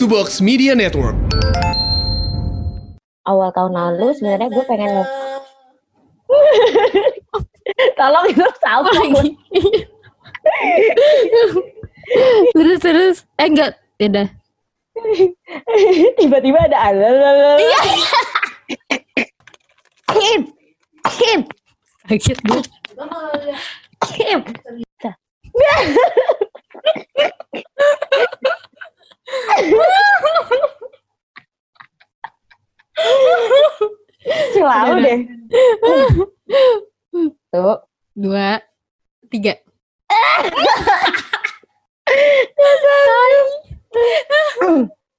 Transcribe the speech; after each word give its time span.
to 0.00 0.08
Box 0.08 0.40
Media 0.40 0.72
Network. 0.72 1.12
awal 3.28 3.52
tahun 3.52 3.76
lalu 3.76 4.16
sebenarnya 4.16 4.48
gue 4.48 4.64
pengen 4.64 4.96
mau 4.96 5.04
tolong 8.00 8.26
itu 8.32 8.46
salto 8.58 8.90
lagi. 8.96 9.36
terus 12.56 12.78
terus. 12.80 13.16
Eh 13.36 13.46
enggak. 13.46 13.76
Ya 14.00 14.08
dah 14.08 14.28
tiba-tiba 16.16 16.58
ada 16.64 16.92
alalala 16.92 17.60
Iya. 17.60 17.80
Kim 20.16 20.40
Kim. 21.12 21.40
Kaget 22.08 22.40
gue 22.48 22.60
Kim 24.16 24.40
Udah, 34.60 35.00
deh. 35.00 35.20
Tuh 37.50 37.76
dua 38.14 38.60
tiga. 39.32 39.54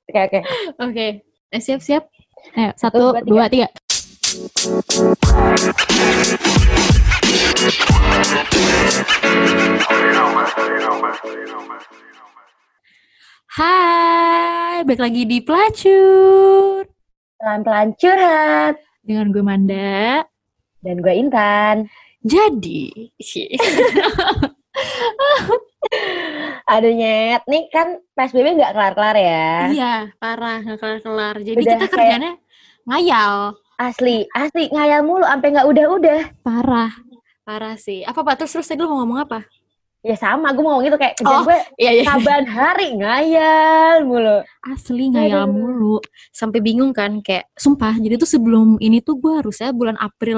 Oke 0.07 0.19
oke. 0.27 0.39
Oke 0.79 1.07
eh, 1.51 1.61
siap 1.61 1.83
siap. 1.83 2.03
Ayo, 2.57 2.71
satu, 2.73 3.13
dua, 3.13 3.21
dua, 3.21 3.45
tiga. 3.51 3.67
Hai, 14.81 14.89
balik 14.89 15.05
lagi 15.05 15.29
di 15.29 15.37
Pelacur. 15.45 16.89
pelan-pelan 17.37 17.93
curhat 18.01 18.81
Dengan 19.05 19.29
gue 19.29 19.45
Manda. 19.45 20.25
dan 20.81 20.97
gue 20.97 21.13
Intan 21.13 21.85
Jadi, 22.25 22.89
aduh 26.65 26.93
nyet 26.97 27.45
nih 27.45 27.69
kan 27.69 28.01
PSBB 28.17 28.57
nggak 28.57 28.73
kelar-kelar 28.73 29.21
ya 29.21 29.69
iya, 29.69 29.93
parah, 30.17 30.65
nggak 30.65 30.81
kelar-kelar. 30.81 31.37
Jadi 31.37 31.61
Udah 31.61 31.77
kita 31.77 31.85
kayak- 31.85 31.93
kerjanya 31.93 32.31
ngayal. 32.89 33.53
asli 33.77 34.25
asli 34.33 34.65
ngayal 34.65 35.05
mulu 35.05 35.29
sampai 35.29 35.61
nggak 35.61 35.69
udah-udah 35.69 36.21
Parah. 36.41 36.89
Parah 37.45 37.77
sih. 37.77 38.01
Apa, 38.01 38.25
Pak? 38.25 38.33
Terus, 38.41 38.57
terus 38.57 38.65
tadi 38.65 38.81
lu 38.81 38.89
mau 38.89 39.05
ngomong 39.05 39.29
apa? 39.29 39.45
Ya 40.01 40.17
sama 40.17 40.49
gue 40.49 40.59
mau 40.59 40.73
ngomong 40.73 40.85
gitu 40.85 40.97
kayak 40.97 41.13
kerjaan 41.13 41.37
Oh. 41.37 41.45
gue 41.45 41.57
Iya, 41.77 41.91
iya. 41.93 42.03
saban 42.03 42.43
hari 42.43 42.97
ngayal 42.97 44.01
mulu 44.01 44.41
Asli 44.61 45.09
ngayal 45.09 45.45
Aduh. 45.45 45.53
mulu. 45.53 45.95
Sampai 46.29 46.61
bingung 46.61 46.89
kan, 46.91 47.17
kayak 47.19 47.49
sumpah. 47.53 47.97
Jadi 47.97 48.13
tuh 48.15 48.29
sebelum 48.29 48.77
ini 48.77 49.01
tuh 49.01 49.17
gue 49.17 49.41
harusnya 49.41 49.73
bulan 49.73 49.97
April 49.97 50.37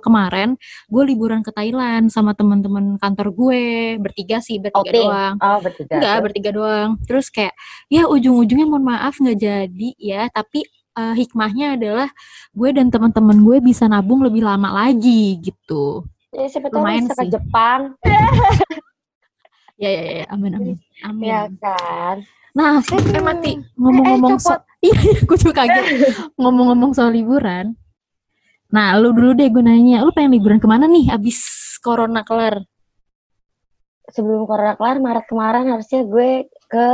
kemarin, 0.00 0.60
gue 0.86 1.02
liburan 1.08 1.40
ke 1.40 1.48
Thailand 1.50 2.08
sama 2.08 2.32
teman-teman 2.32 3.00
kantor 3.00 3.32
gue. 3.32 3.62
Bertiga 3.96 4.40
sih, 4.40 4.60
bertiga 4.60 4.92
doang. 4.92 5.34
oh 5.40 5.58
bertiga 5.58 5.92
Enggak, 5.96 6.16
bertiga 6.20 6.50
doang. 6.52 6.90
Terus 7.02 7.28
kayak, 7.28 7.56
ya 7.88 8.04
ujung-ujungnya 8.04 8.64
mohon 8.64 8.84
maaf 8.86 9.16
nggak 9.16 9.38
jadi 9.38 9.88
ya. 9.96 10.28
Tapi 10.28 10.68
eh, 10.92 11.14
hikmahnya 11.16 11.80
adalah 11.80 12.08
gue 12.52 12.68
dan 12.70 12.92
teman-teman 12.92 13.40
gue 13.40 13.56
bisa 13.62 13.88
nabung 13.88 14.20
lebih 14.20 14.44
lama 14.44 14.68
lagi 14.84 15.40
gitu. 15.40 16.04
ya, 16.28 16.44
siapa 16.44 16.68
tahu 16.68 16.80
lumayan 16.80 17.08
ke. 17.08 17.24
Jepang 17.24 17.96
Ya, 19.80 19.90
ya, 19.90 20.02
ya. 20.22 20.24
Amin, 20.30 20.52
amin. 20.54 20.76
Amin. 21.04 21.24
ya 21.26 21.48
kan 21.60 22.22
Nah, 22.52 22.84
eh 22.84 23.24
mati. 23.24 23.52
Ngomong-ngomong 23.80 24.36
copot. 24.36 24.60
so 24.60 24.84
Iya, 24.84 25.24
gue 25.24 25.36
juga 25.40 25.64
kaget. 25.64 25.84
Ngomong-ngomong 26.40 26.92
soal 26.92 27.16
liburan. 27.16 27.72
Nah, 28.68 28.92
lu 29.00 29.16
dulu 29.16 29.32
deh 29.32 29.48
gue 29.48 29.64
nanya, 29.64 30.04
lu 30.04 30.12
pengen 30.12 30.36
liburan 30.36 30.60
ke 30.60 30.68
mana 30.68 30.84
nih 30.84 31.08
abis 31.12 31.40
corona 31.80 32.20
kelar? 32.20 32.60
sebelum 34.12 34.44
corona 34.44 34.76
kelar 34.76 35.00
Maret 35.00 35.26
kemarin 35.26 35.72
harusnya 35.72 36.04
gue 36.04 36.46
ke 36.68 36.88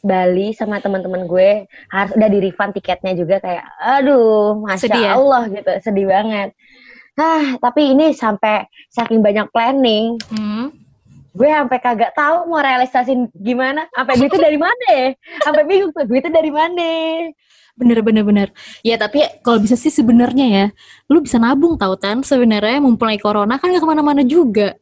Bali 0.00 0.56
sama 0.56 0.80
teman-teman 0.80 1.28
gue 1.28 1.68
harus 1.92 2.12
udah 2.16 2.28
di 2.30 2.38
refund 2.40 2.72
tiketnya 2.72 3.12
juga 3.12 3.36
kayak 3.42 3.66
aduh 3.76 4.56
masya 4.56 4.88
Sedih 4.88 5.04
ya? 5.04 5.12
Allah 5.18 5.42
gitu 5.50 5.70
sedih 5.84 6.06
banget 6.08 6.48
ah 7.20 7.58
tapi 7.60 7.92
ini 7.92 8.16
sampai 8.16 8.64
saking 8.88 9.20
banyak 9.20 9.50
planning 9.52 10.16
Hmm. 10.32 10.72
Gue 11.30 11.48
sampai 11.48 11.78
kagak 11.78 12.12
tahu 12.14 12.50
mau 12.50 12.58
realisasin 12.58 13.30
gimana 13.38 13.86
sampai 13.94 14.18
duitnya 14.18 14.40
dari 14.50 14.58
mana 14.58 14.86
ya 14.90 15.08
sampai 15.46 15.62
bingung 15.66 15.90
tuh 15.94 16.04
duitnya 16.06 16.32
dari 16.34 16.50
mana 16.50 16.90
Bener, 17.80 18.04
bener, 18.04 18.20
bener. 18.28 18.48
Ya, 18.84 19.00
tapi 19.00 19.24
kalau 19.40 19.56
bisa 19.56 19.72
sih 19.72 19.88
sebenarnya 19.88 20.46
ya, 20.52 20.66
lu 21.08 21.24
bisa 21.24 21.40
nabung 21.40 21.80
tau 21.80 21.96
kan 21.96 22.20
sebenarnya 22.20 22.76
mumpung 22.76 23.08
lagi 23.08 23.22
corona 23.24 23.56
kan 23.56 23.72
gak 23.72 23.80
ke 23.80 23.88
mana-mana 23.88 24.20
juga. 24.20 24.76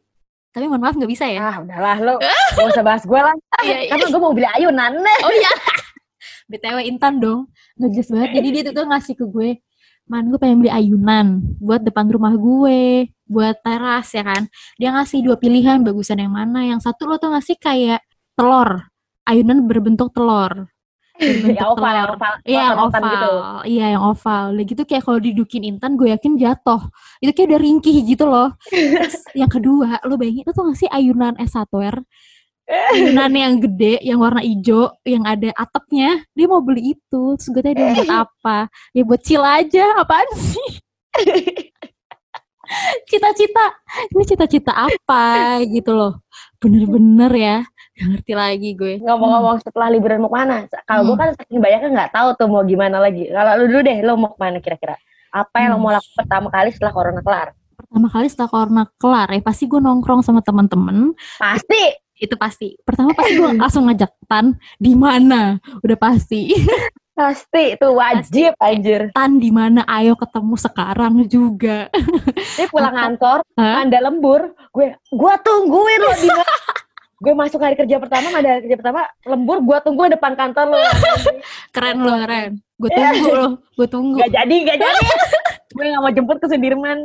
Tapi 0.51 0.65
mohon 0.67 0.83
maaf 0.83 0.97
nggak 0.99 1.07
bisa 1.07 1.29
ya. 1.29 1.39
ah 1.45 1.55
udahlah 1.61 1.97
lo 2.01 2.15
gak 2.57 2.67
usah 2.73 2.83
bahas 2.83 3.05
gue 3.05 3.19
lah 3.21 3.31
Iya, 3.63 3.85
iya. 3.85 3.89
karena 3.93 4.05
gue 4.09 4.21
mau 4.21 4.33
beli 4.33 4.49
ayunan 4.49 4.91
Oh 4.99 5.31
iya. 5.31 5.51
BTW 6.51 6.77
Intan 6.89 7.21
dong. 7.21 7.47
Nggak 7.77 7.89
jelas 7.95 8.09
banget. 8.11 8.29
Jadi 8.41 8.47
dia 8.51 8.63
tuh 8.73 8.85
ngasih 8.89 9.13
ke 9.15 9.25
gue. 9.29 9.49
Man, 10.09 10.33
gue 10.33 10.41
pengen 10.41 10.65
beli 10.65 10.73
ayunan 10.73 11.37
buat 11.61 11.85
depan 11.85 12.09
rumah 12.09 12.33
gue, 12.33 13.13
buat 13.29 13.61
teras 13.61 14.09
ya 14.17 14.25
kan. 14.25 14.49
Dia 14.81 14.89
ngasih 14.89 15.21
dua 15.21 15.37
pilihan, 15.37 15.85
bagusan 15.85 16.17
yang 16.17 16.33
mana. 16.33 16.65
Yang 16.65 16.89
satu 16.89 17.05
lo 17.05 17.21
tuh 17.21 17.29
ngasih 17.29 17.61
kayak 17.61 18.01
telur. 18.33 18.89
Ayunan 19.29 19.69
berbentuk 19.69 20.09
telur. 20.09 20.65
Berbentuk 21.19 21.61
ya 21.61 21.67
oval 21.69 21.93
telur. 21.93 22.09
oval 22.15 22.33
Iya, 22.41 22.57
yang 22.57 22.77
oval-oval 22.79 23.01
oval. 23.03 23.13
gitu 23.13 23.31
Iya, 23.69 23.85
yang 23.93 24.03
oval. 24.07 24.43
Udah 24.57 24.65
gitu 24.65 24.83
kayak 24.89 25.03
kalau 25.05 25.19
didukin 25.21 25.61
Intan, 25.69 25.91
gue 25.93 26.07
yakin 26.09 26.33
jatuh. 26.41 26.81
Itu 27.21 27.31
kayak 27.37 27.47
udah 27.53 27.61
ringkih 27.61 27.97
gitu 28.09 28.25
loh. 28.25 28.49
Terus 28.73 29.21
yang 29.37 29.51
kedua, 29.51 30.01
lo 30.09 30.17
bayangin, 30.17 30.41
lo 30.49 30.51
tuh 30.57 30.65
ngasih 30.73 30.89
ayunan 30.89 31.37
es 31.37 31.53
satwer. 31.53 32.01
Ayunan 32.93 33.33
yang 33.33 33.53
gede, 33.57 33.97
yang 34.05 34.21
warna 34.21 34.45
hijau, 34.45 34.93
yang 35.01 35.25
ada 35.25 35.49
atapnya. 35.57 36.21
Dia 36.37 36.45
mau 36.45 36.61
beli 36.61 36.93
itu. 36.93 37.33
Terus 37.33 37.49
gue 37.49 37.61
tanya 37.65 37.75
dia 37.75 37.87
buat 37.97 38.11
apa? 38.29 38.57
Ya 38.93 39.01
buat 39.01 39.21
chill 39.25 39.41
aja. 39.41 39.85
Apaan 39.97 40.29
sih? 40.37 40.69
Cita-cita. 43.09 43.65
Ini 44.13 44.23
cita-cita 44.23 44.71
apa 44.77 45.23
gitu 45.65 45.97
loh. 45.97 46.21
Bener-bener 46.61 47.31
ya. 47.33 47.57
Gak 47.97 48.07
ngerti 48.15 48.33
lagi 48.37 48.69
gue. 48.77 48.93
ngomong-ngomong 49.03 49.59
setelah 49.59 49.91
liburan 49.91 50.23
mau 50.23 50.31
ke 50.31 50.37
mana 50.39 50.63
kalau 50.87 51.03
gue 51.03 51.11
Hmm. 51.11 51.19
kan 51.19 51.29
saking 51.35 51.59
banyaknya 51.59 51.89
nggak 51.91 52.11
tahu 52.15 52.27
tuh 52.39 52.47
mau 52.47 52.63
gimana 52.63 52.95
lagi 52.95 53.27
kalau 53.27 53.59
lu 53.59 53.67
dulu 53.67 53.81
deh 53.83 53.97
lu 53.99 54.15
mau 54.15 54.31
ke 54.31 54.39
mana 54.39 54.57
kira-kira 54.63 54.95
apa 55.35 55.55
yang 55.59 55.75
lo 55.75 55.75
Hmm. 55.75 55.83
mau 55.83 55.91
lakukan 55.91 56.15
pertama 56.15 56.47
kali 56.47 56.69
setelah 56.71 56.93
corona 56.95 57.19
kelar 57.19 57.47
Pertama 57.75 58.07
kali 58.07 58.27
setelah 58.31 58.47
corona 58.47 58.83
kelar 58.95 59.27
ya 59.27 59.41
pasti 59.43 59.67
gue 59.67 59.83
nongkrong 59.83 60.23
sama 60.23 60.39
teman-teman 60.39 61.11
pasti 61.35 61.81
itu 62.19 62.35
pasti. 62.35 62.75
Pertama 62.83 63.15
pasti 63.15 63.39
gue 63.39 63.49
langsung 63.63 63.87
ngajak 63.87 64.11
Tan 64.27 64.53
di 64.77 64.93
mana? 64.93 65.57
Udah 65.81 65.97
pasti. 65.97 66.51
pasti 67.19 67.75
itu 67.75 67.87
wajib 67.91 68.55
anjir 68.63 69.11
Tan 69.11 69.43
di 69.43 69.51
mana? 69.51 69.83
Ayo 69.83 70.15
ketemu 70.15 70.55
sekarang 70.55 71.27
juga. 71.27 71.91
dia 72.55 72.67
pulang 72.71 72.95
kantor 72.95 73.43
anda 73.59 73.99
lembur 73.99 74.55
gue 74.71 74.95
gue 74.95 75.33
tungguin 75.43 75.99
lo 75.99 76.15
di 76.15 76.31
mana 76.31 76.55
gue 77.23 77.33
masuk 77.35 77.59
hari 77.59 77.75
kerja 77.75 77.99
pertama 77.99 78.31
ada 78.31 78.55
hari 78.55 78.63
kerja 78.63 78.79
pertama 78.79 79.03
lembur 79.27 79.59
gue 79.59 79.77
tungguin 79.83 80.15
depan 80.15 80.39
kantor 80.39 80.71
lo 80.71 80.79
Keren 81.75 81.97
loh, 81.99 82.15
keren. 82.23 82.63
Gue 82.79 82.89
tunggu 82.95 83.27
loh, 83.35 83.51
gue 83.75 83.87
tunggu. 83.91 84.15
nggak 84.23 84.31
jadi 84.39 84.55
nggak 84.63 84.77
jadi 84.79 85.03
gue 85.75 85.85
nggak 85.91 86.01
mau 86.01 86.11
jemput 86.15 86.37
ke 86.39 86.47
Sudirman 86.47 87.03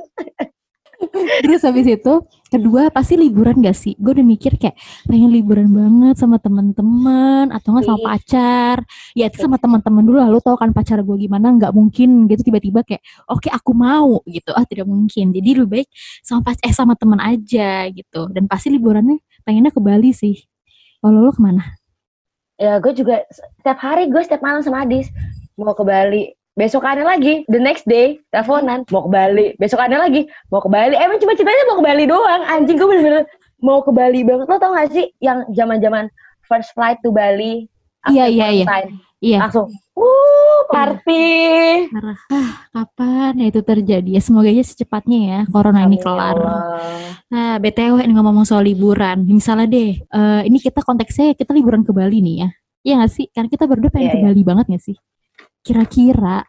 Terus 1.44 1.60
habis 1.64 1.86
itu, 1.86 2.14
kedua 2.48 2.88
pasti 2.88 3.18
liburan 3.18 3.58
gak 3.60 3.76
sih? 3.76 3.92
Gue 3.96 4.16
udah 4.16 4.26
mikir 4.26 4.56
kayak 4.56 4.76
pengen 5.08 5.30
liburan 5.30 5.68
banget 5.70 6.16
sama 6.20 6.38
teman-teman 6.38 7.50
atau 7.50 7.74
nggak 7.74 7.86
sama 7.86 7.98
Ih. 8.00 8.06
pacar. 8.06 8.76
Ya 9.18 9.26
itu 9.28 9.38
sama 9.42 9.56
teman-teman 9.58 10.02
dulu 10.04 10.16
lah. 10.20 10.28
Lu 10.30 10.40
tau 10.40 10.56
kan 10.56 10.70
pacar 10.70 11.00
gue 11.02 11.16
gimana? 11.18 11.50
Nggak 11.54 11.72
mungkin 11.74 12.28
gitu 12.30 12.42
tiba-tiba 12.46 12.80
kayak 12.86 13.02
oke 13.26 13.48
aku 13.50 13.72
mau 13.74 14.22
gitu. 14.28 14.50
Ah 14.54 14.64
tidak 14.64 14.86
mungkin. 14.86 15.34
Jadi 15.34 15.50
lebih 15.58 15.82
baik 15.82 15.88
sama 16.22 16.40
pacar 16.46 16.62
eh 16.64 16.74
sama 16.74 16.94
teman 16.94 17.20
aja 17.20 17.88
gitu. 17.90 18.30
Dan 18.30 18.46
pasti 18.46 18.70
liburannya 18.70 19.18
pengennya 19.42 19.72
ke 19.74 19.80
Bali 19.82 20.14
sih. 20.14 20.38
Kalau 21.02 21.20
lu 21.20 21.32
ke 21.34 21.42
mana? 21.42 21.62
ya 22.54 22.78
gue 22.78 22.92
juga 22.94 23.26
setiap 23.34 23.78
hari 23.82 24.06
gue 24.06 24.22
setiap 24.22 24.42
malam 24.42 24.62
sama 24.62 24.86
Adis 24.86 25.10
mau 25.58 25.74
ke 25.74 25.82
Bali 25.82 26.34
besokannya 26.54 27.02
lagi 27.02 27.42
the 27.50 27.58
next 27.58 27.82
day 27.84 28.18
teleponan 28.30 28.86
mau 28.94 29.02
ke 29.06 29.10
Bali 29.10 29.46
besokannya 29.58 29.98
lagi 29.98 30.30
mau 30.54 30.62
ke 30.62 30.70
Bali 30.70 30.94
emang 30.94 31.18
cuma 31.18 31.34
ceritanya 31.34 31.64
mau 31.66 31.76
ke 31.82 31.84
Bali 31.84 32.04
doang 32.06 32.42
anjing 32.46 32.78
gue 32.78 32.86
bener-bener 32.86 33.24
mau 33.58 33.82
ke 33.82 33.90
Bali 33.90 34.22
banget 34.22 34.46
lo 34.46 34.56
tau 34.62 34.70
gak 34.74 34.94
sih 34.94 35.10
yang 35.18 35.42
zaman 35.50 35.82
zaman 35.82 36.04
first 36.46 36.70
flight 36.72 37.02
to 37.02 37.10
Bali 37.10 37.66
Iya, 38.04 38.28
iya, 38.28 38.46
iya. 38.52 38.66
Iya. 39.24 39.38
langsung 39.40 39.72
uh 39.96 40.60
party 40.68 41.24
Parah. 41.88 42.18
Ah, 42.28 42.50
kapan 42.68 43.32
ya 43.40 43.46
itu 43.48 43.60
terjadi? 43.64 44.10
Ya 44.12 44.20
semoga 44.20 44.52
aja 44.52 44.60
secepatnya 44.60 45.18
ya 45.24 45.38
corona 45.48 45.88
ini 45.88 45.96
Amin, 45.96 46.00
ya 46.00 46.04
kelar. 46.04 46.36
Nah, 47.32 47.56
BTW 47.56 48.04
ini 48.04 48.12
ngomong 48.12 48.44
soal 48.44 48.68
liburan. 48.68 49.24
Misalnya 49.24 49.64
deh, 49.64 49.96
eh, 49.96 50.40
ini 50.44 50.60
kita 50.60 50.84
konteksnya 50.84 51.32
kita 51.32 51.56
liburan 51.56 51.80
ke 51.80 51.96
Bali 51.96 52.20
nih 52.20 52.36
ya. 52.44 52.48
Iya 52.84 52.94
gak 53.00 53.12
sih? 53.16 53.26
Karena 53.32 53.48
kita 53.48 53.64
berdua 53.64 53.88
pengen 53.88 54.04
Iya, 54.04 54.12
ke 54.12 54.18
iya. 54.20 54.26
Bali 54.28 54.42
banget 54.44 54.66
gak 54.68 54.82
sih? 54.84 54.96
Kira-kira 55.64 56.44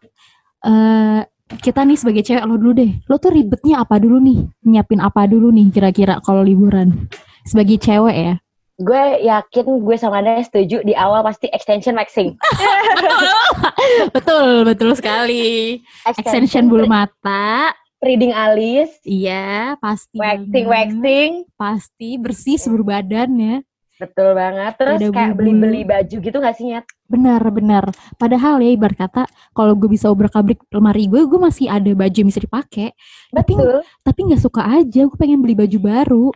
eh 0.62 1.22
kita 1.46 1.86
nih 1.86 1.96
sebagai 1.96 2.26
cewek 2.26 2.44
lo 2.44 2.60
dulu 2.60 2.74
deh. 2.76 2.92
Lo 3.08 3.16
tuh 3.16 3.32
ribetnya 3.32 3.82
apa 3.82 3.96
dulu 3.96 4.20
nih? 4.20 4.44
Nyiapin 4.66 5.00
apa 5.00 5.24
dulu 5.24 5.54
nih 5.54 5.72
kira-kira 5.72 6.20
kalau 6.20 6.44
liburan? 6.44 7.08
Sebagai 7.48 7.80
cewek 7.80 8.16
ya. 8.18 8.36
Gue 8.76 9.24
yakin 9.24 9.80
gue 9.80 9.96
sama 9.96 10.20
Anda 10.20 10.44
setuju 10.44 10.84
di 10.84 10.92
awal 10.92 11.24
pasti 11.24 11.48
extension 11.48 11.96
waxing. 11.96 12.36
betul, 14.16 14.68
betul 14.68 14.92
sekali. 15.00 15.80
Extension 16.04 16.68
bulu 16.68 16.84
mata. 16.84 17.72
reading 18.04 18.36
alis, 18.38 18.92
Iya, 19.02 19.80
pasti. 19.82 20.14
waxing, 20.20 20.68
banget. 20.68 20.70
waxing. 20.70 21.32
Pasti 21.58 22.10
bersih 22.22 22.58
seluruh 22.60 22.86
badan 22.86 23.32
ya. 23.34 23.56
Betul 23.96 24.36
banget. 24.36 24.74
Terus 24.76 25.00
Ada 25.00 25.08
kayak 25.12 25.34
beli-beli 25.40 25.82
baju 25.88 26.16
gitu 26.20 26.38
gak 26.44 26.56
sih, 26.60 26.68
Nyet? 26.68 26.86
Benar, 27.08 27.42
benar. 27.54 27.86
Padahal 28.20 28.60
ya 28.60 28.76
ibarat 28.76 28.98
kata 28.98 29.24
kalau 29.56 29.72
gue 29.78 29.88
bisa 29.88 30.12
obrak-abrik 30.12 30.60
lemari 30.74 31.08
gue, 31.08 31.24
gue 31.24 31.40
masih 31.40 31.72
ada 31.72 31.88
baju 31.96 32.18
yang 32.18 32.30
bisa 32.30 32.42
dipakai. 32.44 32.92
Tapi 33.32 33.54
Betul. 33.56 33.80
tapi 34.04 34.20
nggak 34.28 34.42
suka 34.42 34.62
aja, 34.66 35.02
gue 35.08 35.18
pengen 35.18 35.40
beli 35.40 35.56
baju 35.56 35.78
baru. 35.80 36.28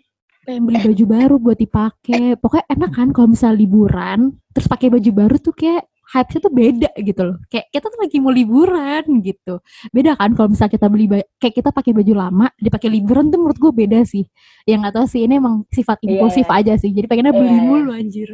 Pengen 0.47 0.63
beli 0.69 0.79
baju 0.79 1.05
baru 1.09 1.35
buat 1.41 1.57
dipakai. 1.59 2.39
Pokoknya 2.39 2.65
enak 2.69 2.91
kan 2.95 3.07
kalau 3.11 3.27
misal 3.33 3.57
liburan, 3.57 4.39
terus 4.55 4.69
pakai 4.71 4.87
baju 4.87 5.11
baru 5.11 5.35
tuh 5.41 5.53
kayak 5.57 5.88
hype-nya 6.09 6.39
tuh 6.41 6.53
beda 6.53 6.89
gitu 6.97 7.21
loh. 7.21 7.37
Kayak 7.47 7.65
kita 7.69 7.85
tuh 7.87 7.99
lagi 8.01 8.17
mau 8.17 8.33
liburan 8.33 9.03
gitu. 9.21 9.53
Beda 9.93 10.17
kan 10.17 10.33
kalau 10.33 10.49
misal 10.49 10.65
kita 10.65 10.89
beli 10.89 11.05
kayak 11.37 11.53
kita 11.53 11.69
pakai 11.69 11.93
baju 11.93 12.13
lama, 12.17 12.47
dipakai 12.57 12.89
liburan 12.89 13.29
tuh 13.29 13.37
menurut 13.37 13.57
gue 13.57 13.71
beda 13.71 14.01
sih. 14.03 14.25
Yang 14.65 14.77
nggak 14.81 14.93
tahu 14.97 15.05
sih 15.05 15.21
ini 15.23 15.37
emang 15.37 15.63
sifat 15.69 16.01
Iya, 16.01 16.07
impulsif 16.17 16.47
iya. 16.49 16.57
aja 16.57 16.73
sih. 16.81 16.89
Jadi 16.89 17.05
pengennya 17.05 17.33
beli 17.33 17.45
Iya, 17.45 17.55
iya. 17.55 17.63
mulu 17.63 17.91
anjir. 17.93 18.29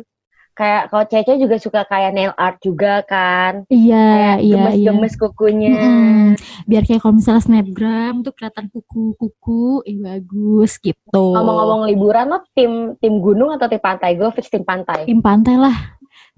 Kayak 0.55 0.87
kalau 0.87 1.03
cewek 1.11 1.35
juga 1.35 1.55
suka 1.59 1.81
kayak 1.83 2.15
nail 2.15 2.31
art 2.39 2.63
juga 2.63 3.03
kan. 3.03 3.67
Iya, 3.67 4.07
Kayak 4.07 4.37
iya, 4.39 4.39
iya. 4.39 4.55
gemes-gemes 4.55 5.13
kukunya. 5.19 5.75
Mm-mm. 5.75 6.25
Biar 6.63 6.87
kayak 6.87 7.03
kalau 7.03 7.19
misalnya 7.19 7.43
snapgram 7.43 8.23
tuh 8.23 8.31
kelihatan 8.31 8.71
kuku-kuku, 8.71 9.83
eh 9.83 9.99
bagus 9.99 10.79
gitu. 10.79 10.95
Ngomong-ngomong 11.35 11.91
liburan 11.91 12.31
lo 12.31 12.39
tim 12.55 12.95
tim 13.03 13.19
gunung 13.19 13.51
atau 13.51 13.67
tim 13.67 13.83
pantai? 13.83 14.15
Gue 14.15 14.31
fix 14.31 14.47
tim 14.47 14.63
pantai. 14.63 15.03
tim 15.03 15.19
pantai 15.19 15.59
lah, 15.59 15.75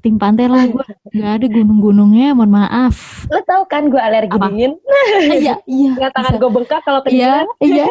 tim 0.07 0.15
pantai 0.15 0.47
lah 0.47 0.63
gue 0.65 0.85
nggak 1.11 1.31
ada 1.35 1.47
gunung-gunungnya, 1.51 2.31
mohon 2.31 2.47
maaf. 2.49 3.27
Lo 3.27 3.43
tau 3.43 3.67
kan 3.67 3.91
gue 3.91 3.99
alergi 3.99 4.31
Apa? 4.31 4.47
dingin? 4.47 4.79
Ah, 4.79 5.05
Iya, 5.27 5.55
iya. 5.67 5.91
Nggak 5.93 6.11
tangan 6.13 6.33
gue 6.37 6.49
bengkak 6.49 6.81
kalau 6.81 6.99
Iya, 7.03 7.43
kedinginan. 7.43 7.47
iya. 7.59 7.85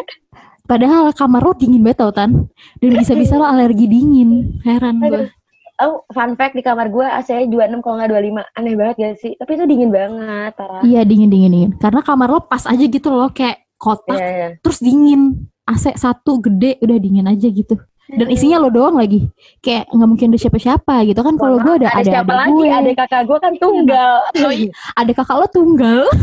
Padahal 0.65 1.13
kamar 1.13 1.41
lo 1.41 1.53
dingin 1.53 1.79
banget 1.79 2.01
tau 2.01 2.11
Tan. 2.11 2.49
Dan 2.75 2.91
bisa-bisa 2.91 3.37
lo 3.37 3.45
alergi 3.45 3.85
dingin. 3.85 4.59
Heran 4.61 4.99
gue. 4.99 5.29
Oh, 5.77 6.01
fun 6.09 6.33
fact 6.33 6.57
di 6.57 6.65
kamar 6.65 6.89
gue 6.89 7.05
AC-nya 7.05 7.45
26 7.45 7.79
kalau 7.79 7.95
nggak 7.95 8.09
25. 8.09 8.41
Aneh 8.51 8.73
banget 8.73 8.95
gak 8.97 9.15
sih? 9.15 9.31
Tapi 9.37 9.51
itu 9.53 9.63
dingin 9.63 9.93
banget, 9.93 10.51
parah. 10.57 10.81
Iya 10.81 11.05
dingin 11.05 11.29
dingin 11.29 11.51
dingin. 11.53 11.71
Karena 11.77 12.01
kamar 12.01 12.27
lo 12.27 12.41
pas 12.41 12.65
aja 12.65 12.81
gitu 12.81 13.07
loh 13.07 13.29
kayak 13.29 13.61
kotak 13.77 14.17
Iya, 14.17 14.27
iya. 14.27 14.47
terus 14.59 14.81
dingin. 14.81 15.45
AC 15.63 15.93
satu 15.93 16.39
gede 16.41 16.79
udah 16.79 16.97
dingin 16.97 17.27
aja 17.27 17.45
gitu. 17.45 17.75
Dan 18.07 18.27
isinya 18.31 18.63
lo 18.63 18.71
doang 18.71 18.95
lagi. 18.95 19.27
Kayak 19.59 19.91
nggak 19.91 20.07
mungkin 20.07 20.27
ada 20.31 20.39
siapa-siapa 20.39 20.95
gitu 21.11 21.19
kan. 21.19 21.35
Kalau 21.35 21.59
gue 21.59 21.73
ada 21.83 21.87
ada, 21.91 22.07
siapa 22.07 22.31
lagi? 22.31 22.51
gue. 22.55 22.67
Ada 22.71 22.91
kakak 23.03 23.21
gue 23.27 23.37
kan 23.43 23.53
tunggal. 23.59 24.13
Oh, 24.47 24.53
iya. 24.53 24.71
Ada 24.95 25.11
kakak 25.11 25.35
lo 25.35 25.47
tunggal. 25.51 26.01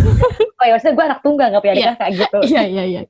Oh 0.55 0.65
ya 0.71 0.79
maksudnya 0.79 0.95
gue 0.97 1.05
anak 1.05 1.21
tunggal 1.21 1.47
gak 1.51 1.63
punya 1.67 1.75
Iya. 1.77 1.89
kakak 1.93 2.09
gitu. 2.15 2.39
Iya 2.47 2.63
iya 2.65 2.83
iya. 2.89 3.01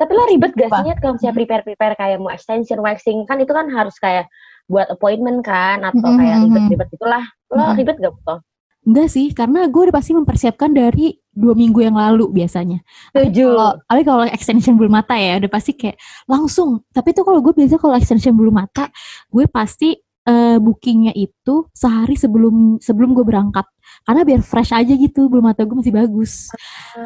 Tapi 0.00 0.10
lo 0.18 0.24
ribet 0.26 0.50
gak 0.56 0.66
sih 0.72 0.92
kalau 0.98 1.14
misalnya 1.14 1.36
prepare-prepare 1.36 1.94
kayak 1.94 2.16
mau 2.18 2.32
extension, 2.32 2.78
waxing 2.82 3.22
kan 3.28 3.38
itu 3.38 3.52
kan 3.54 3.70
harus 3.70 3.94
kayak 4.02 4.26
buat 4.66 4.88
appointment 4.90 5.44
kan 5.44 5.84
atau 5.84 6.10
kayak 6.18 6.42
ribet-ribet 6.42 6.88
itulah. 6.90 7.22
Lo 7.54 7.70
ribet 7.76 8.00
gak 8.02 8.10
Puto? 8.18 8.42
Enggak 8.84 9.08
sih, 9.08 9.32
karena 9.32 9.64
gue 9.64 9.82
udah 9.88 9.96
pasti 9.96 10.12
mempersiapkan 10.12 10.68
dari 10.68 11.16
dua 11.32 11.56
minggu 11.56 11.80
yang 11.80 11.96
lalu 11.96 12.28
biasanya. 12.30 12.84
Setuju. 13.16 13.56
Kalau 13.56 13.72
tapi 13.88 14.02
kalau 14.04 14.24
extension 14.28 14.76
bulu 14.76 14.92
mata 14.92 15.16
ya 15.16 15.40
udah 15.40 15.50
pasti 15.50 15.72
kayak 15.72 15.96
langsung. 16.28 16.84
Tapi 16.92 17.16
tuh 17.16 17.24
kalau 17.24 17.40
gue 17.40 17.56
biasa 17.56 17.80
kalau 17.80 17.96
extension 17.96 18.36
bulu 18.36 18.52
mata, 18.52 18.92
gue 19.32 19.48
pasti 19.48 19.96
eh, 20.28 20.56
bookingnya 20.60 21.16
itu 21.16 21.64
sehari 21.72 22.12
sebelum 22.16 22.76
sebelum 22.76 23.16
gue 23.16 23.24
berangkat. 23.24 23.64
Karena 24.04 24.20
biar 24.20 24.40
fresh 24.44 24.76
aja 24.76 24.92
gitu, 24.92 25.32
bulu 25.32 25.40
mata 25.40 25.64
gue 25.64 25.76
masih 25.80 25.94
bagus. 25.96 26.52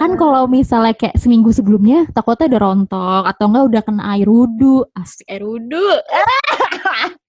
Kan 0.02 0.18
kalau 0.18 0.50
misalnya 0.50 0.98
kayak 0.98 1.14
seminggu 1.14 1.54
sebelumnya 1.54 2.10
takutnya 2.10 2.58
udah 2.58 2.60
rontok 2.60 3.22
atau 3.22 3.44
enggak 3.54 3.64
udah 3.70 3.82
kena 3.86 4.02
air 4.18 4.26
wudhu, 4.26 4.82
asik 4.98 5.30
air 5.30 5.46
wudhu. 5.46 5.78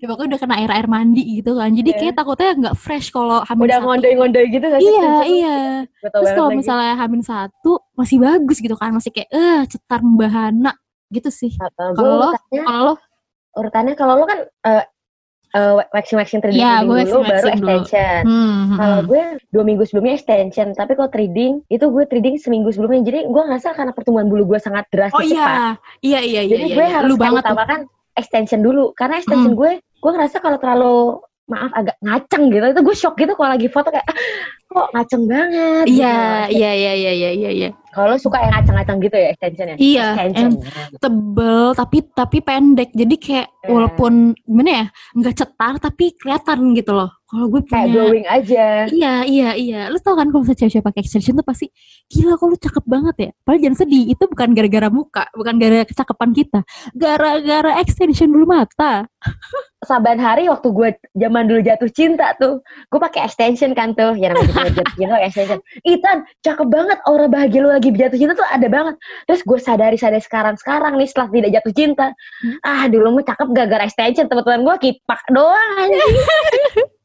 ya, 0.00 0.06
pokoknya 0.06 0.28
udah 0.34 0.40
kena 0.40 0.54
air 0.62 0.70
air 0.72 0.88
mandi 0.88 1.22
gitu 1.40 1.58
kan. 1.58 1.70
Jadi 1.72 1.90
Iya. 1.92 1.98
kayak 2.00 2.14
takutnya 2.16 2.50
nggak 2.58 2.76
fresh 2.78 3.08
kalau 3.10 3.42
hamil 3.44 3.66
udah 3.68 3.80
ngondoi-ngondoi 3.82 4.46
gitu 4.50 4.66
gak 4.66 4.80
sih? 4.80 4.88
Iya, 4.88 5.12
iya. 5.26 5.58
Terus 6.00 6.12
banget 6.12 6.36
kalau 6.38 6.50
misalnya 6.54 6.94
hamil 6.96 7.22
satu 7.22 7.72
masih 7.94 8.16
bagus 8.22 8.58
gitu 8.58 8.74
kan, 8.78 8.94
masih 8.94 9.10
kayak 9.10 9.28
eh 9.30 9.60
cetar 9.68 10.00
membahana 10.00 10.72
gitu 11.10 11.28
sih. 11.28 11.52
Kalau 11.76 12.14
lo, 12.18 12.30
kalau 12.50 12.80
lo, 12.88 12.94
urutannya 13.58 13.94
kalau 13.94 14.16
lo 14.16 14.24
kan 14.24 14.40
eh 14.64 14.84
eh, 15.52 15.72
waxing-waxing 15.92 16.40
3D 16.40 16.56
Iya, 16.56 16.80
treating 16.80 16.88
gue 16.88 17.00
dulu 17.04 17.20
baru 17.20 17.28
waxing-waxing 17.28 17.60
dulu. 17.60 17.72
extension. 17.76 18.20
hmm, 18.24 18.48
hmm, 18.72 18.76
Kalau 18.80 18.96
hmm. 18.98 19.08
gue 19.12 19.22
dua 19.52 19.64
minggu 19.68 19.82
sebelumnya 19.84 20.14
extension, 20.16 20.68
tapi 20.72 20.92
kalau 20.96 21.10
trading 21.12 21.52
itu 21.68 21.84
gue 21.84 22.04
trading 22.08 22.34
seminggu 22.40 22.72
sebelumnya. 22.72 23.04
Jadi 23.04 23.28
gue 23.28 23.42
ngerasa 23.44 23.76
karena 23.76 23.92
pertumbuhan 23.92 24.32
bulu 24.32 24.48
gue 24.48 24.56
sangat 24.56 24.88
drastis 24.88 25.12
oh 25.12 25.20
cepat. 25.20 25.36
iya, 25.36 25.68
iya, 26.00 26.20
iya, 26.24 26.40
iya, 26.40 26.50
Jadi 26.56 26.64
iya, 26.64 26.76
gue 26.80 26.86
iya. 26.88 26.94
harus 26.96 27.08
lu 27.12 27.16
banget 27.20 27.42
tuh. 27.44 27.56
Extension 28.14 28.60
dulu. 28.60 28.92
Karena 28.94 29.18
extension 29.18 29.52
Hmm. 29.54 29.60
gue, 29.60 29.72
gue 29.80 30.10
ngerasa 30.12 30.36
kalau 30.38 30.58
terlalu 30.60 30.94
maaf 31.50 31.72
agak 31.74 31.96
ngaceng 32.00 32.48
gitu. 32.48 32.64
Itu 32.72 32.80
gue 32.80 32.96
shock 32.96 33.14
gitu 33.18 33.32
kalau 33.34 33.50
lagi 33.52 33.68
foto 33.68 33.90
kayak 33.90 34.06
"Ah, 34.06 34.16
kok 34.72 34.88
ngaceng 34.90 35.24
banget. 35.24 35.84
gitu. 35.86 36.00
Iya, 36.00 36.18
iya, 36.48 36.70
iya, 36.72 36.92
iya, 36.92 37.12
iya, 37.12 37.30
iya, 37.32 37.50
iya. 37.52 37.70
Kalau 37.92 38.16
suka 38.16 38.40
yang 38.40 38.56
ngaceng-ngaceng 38.56 38.98
gitu 39.04 39.16
ya 39.20 39.28
extensionnya? 39.30 39.76
Iya, 39.76 40.06
Extension. 40.16 40.50
Tebel 40.96 41.64
tapi 41.76 41.98
tapi 42.08 42.38
pendek. 42.40 42.88
Jadi 42.90 43.14
kayak 43.20 43.48
Eh. 43.62 43.68
walaupun 43.68 44.32
gimana 44.42 44.70
ya, 44.72 44.84
nggak 45.12 45.36
cetar 45.36 45.74
tapi 45.76 46.16
kelihatan 46.16 46.72
gitu 46.72 46.96
loh. 46.96 47.12
Kalau 47.28 47.48
gue 47.48 47.60
Kayak 47.64 47.68
punya 47.68 47.92
glowing 47.92 48.26
aja. 48.28 48.64
Iya, 48.88 49.14
iya, 49.24 49.50
iya. 49.56 49.80
Lu 49.88 49.96
tau 49.96 50.16
kan 50.16 50.28
kalau 50.28 50.40
misalnya 50.40 50.60
cewek-cewek 50.64 50.84
pakai 50.84 51.00
extension 51.00 51.32
tuh 51.32 51.44
pasti 51.44 51.66
gila 52.08 52.36
kok 52.36 52.44
lu 52.44 52.56
cakep 52.56 52.84
banget 52.84 53.16
ya. 53.18 53.30
Padahal 53.40 53.60
jangan 53.60 53.78
sedih, 53.78 54.04
itu 54.08 54.24
bukan 54.24 54.48
gara-gara 54.52 54.88
muka, 54.88 55.24
bukan 55.32 55.54
gara-gara 55.56 55.86
kecakapan 55.86 56.30
kita. 56.32 56.60
Gara-gara 56.92 57.72
extension 57.80 58.28
bulu 58.28 58.44
mata. 58.46 59.08
Saban 59.82 60.16
hari 60.16 60.46
waktu 60.46 60.68
gue 60.70 60.88
zaman 61.12 61.44
dulu 61.44 61.60
jatuh 61.60 61.90
cinta 61.90 62.36
tuh, 62.36 62.60
gue 62.62 63.00
pakai 63.00 63.26
extension 63.26 63.72
kan 63.72 63.92
tuh, 63.92 64.12
ya 64.14 64.30
namanya 64.30 64.61
jatuh 64.70 64.94
cinta 64.94 65.16
extension. 65.18 65.60
Itan, 65.82 66.28
cakep 66.46 66.66
banget 66.70 66.98
aura 67.08 67.26
bahagia 67.26 67.60
lu 67.64 67.70
lagi 67.74 67.90
jatuh 67.90 68.18
cinta 68.18 68.38
tuh 68.38 68.46
ada 68.46 68.66
banget. 68.70 68.94
Terus 69.26 69.40
gue 69.42 69.58
sadari 69.58 69.96
sadari 69.98 70.22
sekarang 70.22 70.54
sekarang 70.60 70.94
nih 71.00 71.08
setelah 71.10 71.28
tidak 71.34 71.50
jatuh 71.58 71.72
cinta, 71.74 72.06
ah 72.62 72.86
dulu 72.86 73.18
mah 73.18 73.24
cakep 73.26 73.48
gara-gara 73.50 73.84
extension 73.84 74.30
teman-teman 74.30 74.62
gue 74.62 74.76
kipak 74.90 75.22
doang 75.34 75.70
anjing. 75.82 76.16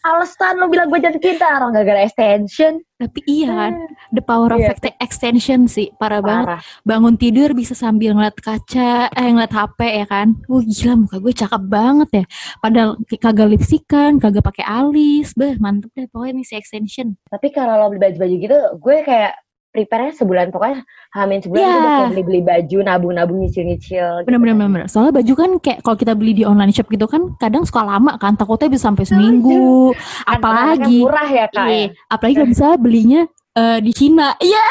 Alasan 0.00 0.56
lo 0.56 0.66
bilang 0.66 0.88
gue 0.88 0.96
jatuh 0.96 1.20
cinta 1.20 1.46
orang 1.52 1.74
gara-gara 1.74 2.02
extension. 2.02 2.80
Tapi 2.96 3.20
iya 3.28 3.52
kan, 3.52 3.72
the 4.08 4.24
power 4.24 4.56
of 4.56 4.60
Iya. 4.62 4.72
ex- 4.72 4.96
extension 4.98 5.68
sih, 5.68 5.92
parah, 6.00 6.24
banget. 6.24 6.46
Parah. 6.48 6.62
Bangun 6.80 7.20
tidur 7.20 7.52
bisa 7.52 7.76
sambil 7.76 8.16
ngeliat 8.16 8.40
kaca, 8.40 9.12
eh 9.12 9.28
ngeliat 9.28 9.52
HP 9.52 9.80
ya 10.00 10.06
kan. 10.08 10.28
Wah 10.48 10.64
gila 10.64 10.94
muka 11.04 11.16
gue 11.20 11.32
cakep 11.36 11.62
banget 11.68 12.08
ya. 12.12 12.24
Padahal 12.56 12.90
kagak 13.20 13.48
lipstikan, 13.52 14.16
kagak 14.16 14.40
pakai 14.42 14.64
alis. 14.64 15.36
Bah, 15.36 15.52
mantep 15.60 15.92
deh 15.92 16.08
pokoknya 16.08 16.40
nih 16.40 16.46
si 16.48 16.54
extension. 16.56 17.12
Tapi 17.28 17.52
kalau 17.52 17.76
lo 17.76 17.92
beli 17.92 18.00
baju-baju 18.00 18.34
gitu, 18.40 18.58
gue 18.80 18.96
kayak 19.04 19.34
prepare-nya 19.76 20.16
sebulan 20.16 20.48
pokoknya 20.48 20.80
hamin 21.12 21.38
sebulan 21.38 21.60
Iya. 21.60 21.68
gue 21.68 21.76
udah 21.76 21.92
kayak 21.92 22.10
beli-beli 22.10 22.40
baju, 22.40 22.78
nabung-nabung 22.82 23.38
nyicil-nyicil. 23.38 24.08
gitu 24.16 24.26
Bener-bener 24.26 24.56
kan. 24.56 24.60
bener. 24.72 24.82
Soalnya 24.88 25.12
baju 25.14 25.32
kan 25.34 25.50
kayak 25.60 25.78
kalau 25.80 25.96
kita 25.96 26.12
beli 26.12 26.32
di 26.32 26.42
online 26.42 26.72
shop 26.72 26.88
gitu 26.88 27.04
kan 27.04 27.36
kadang 27.36 27.62
suka 27.62 27.84
lama 27.84 28.16
kan. 28.16 28.32
Takutnya 28.34 28.72
bisa 28.72 28.88
sampai 28.88 29.04
seminggu. 29.04 29.92
Kan 30.24 30.32
apalagi 30.32 30.80
barangnya 30.80 31.04
murah 31.04 31.28
ya 31.28 31.46
kak. 31.46 31.66
Iya, 31.68 31.84
apalagi 32.08 32.34
kalau 32.34 32.48
misalnya 32.48 32.78
belinya 32.78 33.20
eh, 33.54 33.78
di 33.78 33.92
Cina. 33.92 34.28
Iya, 34.38 34.64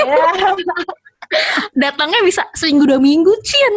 Ya. 0.00 0.26
datangnya 1.74 2.20
bisa 2.22 2.46
seminggu 2.52 2.86
dua 2.86 3.00
minggu, 3.00 3.32
Cin. 3.42 3.74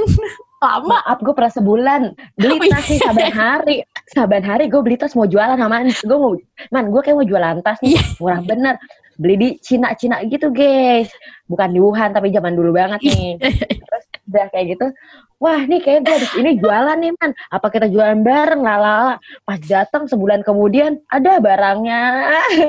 Lama. 0.58 0.98
Maaf 1.00 1.22
gue 1.22 1.34
pernah 1.34 1.54
sebulan 1.54 2.02
beli 2.34 2.58
Oh, 2.58 2.66
tas 2.68 2.86
nih 2.90 2.98
saban 2.98 3.30
hari. 3.32 3.76
Saban 4.10 4.42
hari 4.42 4.66
gue 4.66 4.82
beli 4.82 4.98
tas 4.98 5.14
mau 5.14 5.30
jualan 5.30 5.54
sama 5.54 5.86
gue 5.86 6.18
mau 6.18 6.34
man 6.74 6.90
gue 6.90 7.02
kayak 7.02 7.14
mau 7.14 7.22
jualan 7.22 7.62
tas 7.62 7.78
nih 7.78 7.94
Iya. 7.94 8.02
murah 8.18 8.42
bener. 8.42 8.76
Beli 9.18 9.36
di 9.36 9.50
Cina 9.58 9.92
Cina 9.94 10.22
gitu 10.24 10.54
guys. 10.54 11.10
Bukan 11.46 11.74
di 11.74 11.80
Wuhan 11.82 12.14
tapi 12.14 12.30
zaman 12.30 12.54
dulu 12.54 12.72
banget 12.72 13.02
nih. 13.02 13.42
Terus 13.90 14.06
udah 14.30 14.46
kayak 14.50 14.66
gitu. 14.74 14.86
Wah 15.38 15.62
nih 15.62 15.82
kayak 15.82 16.00
gue 16.02 16.14
habis 16.14 16.34
ini 16.34 16.52
jualan 16.58 16.98
nih 16.98 17.12
man. 17.18 17.32
Apa 17.50 17.68
kita 17.68 17.90
jualan 17.90 18.22
bareng 18.22 18.62
lala. 18.62 19.18
Pas 19.42 19.58
datang 19.60 20.06
sebulan 20.06 20.42
kemudian 20.42 21.02
ada 21.10 21.38
barangnya. 21.38 22.02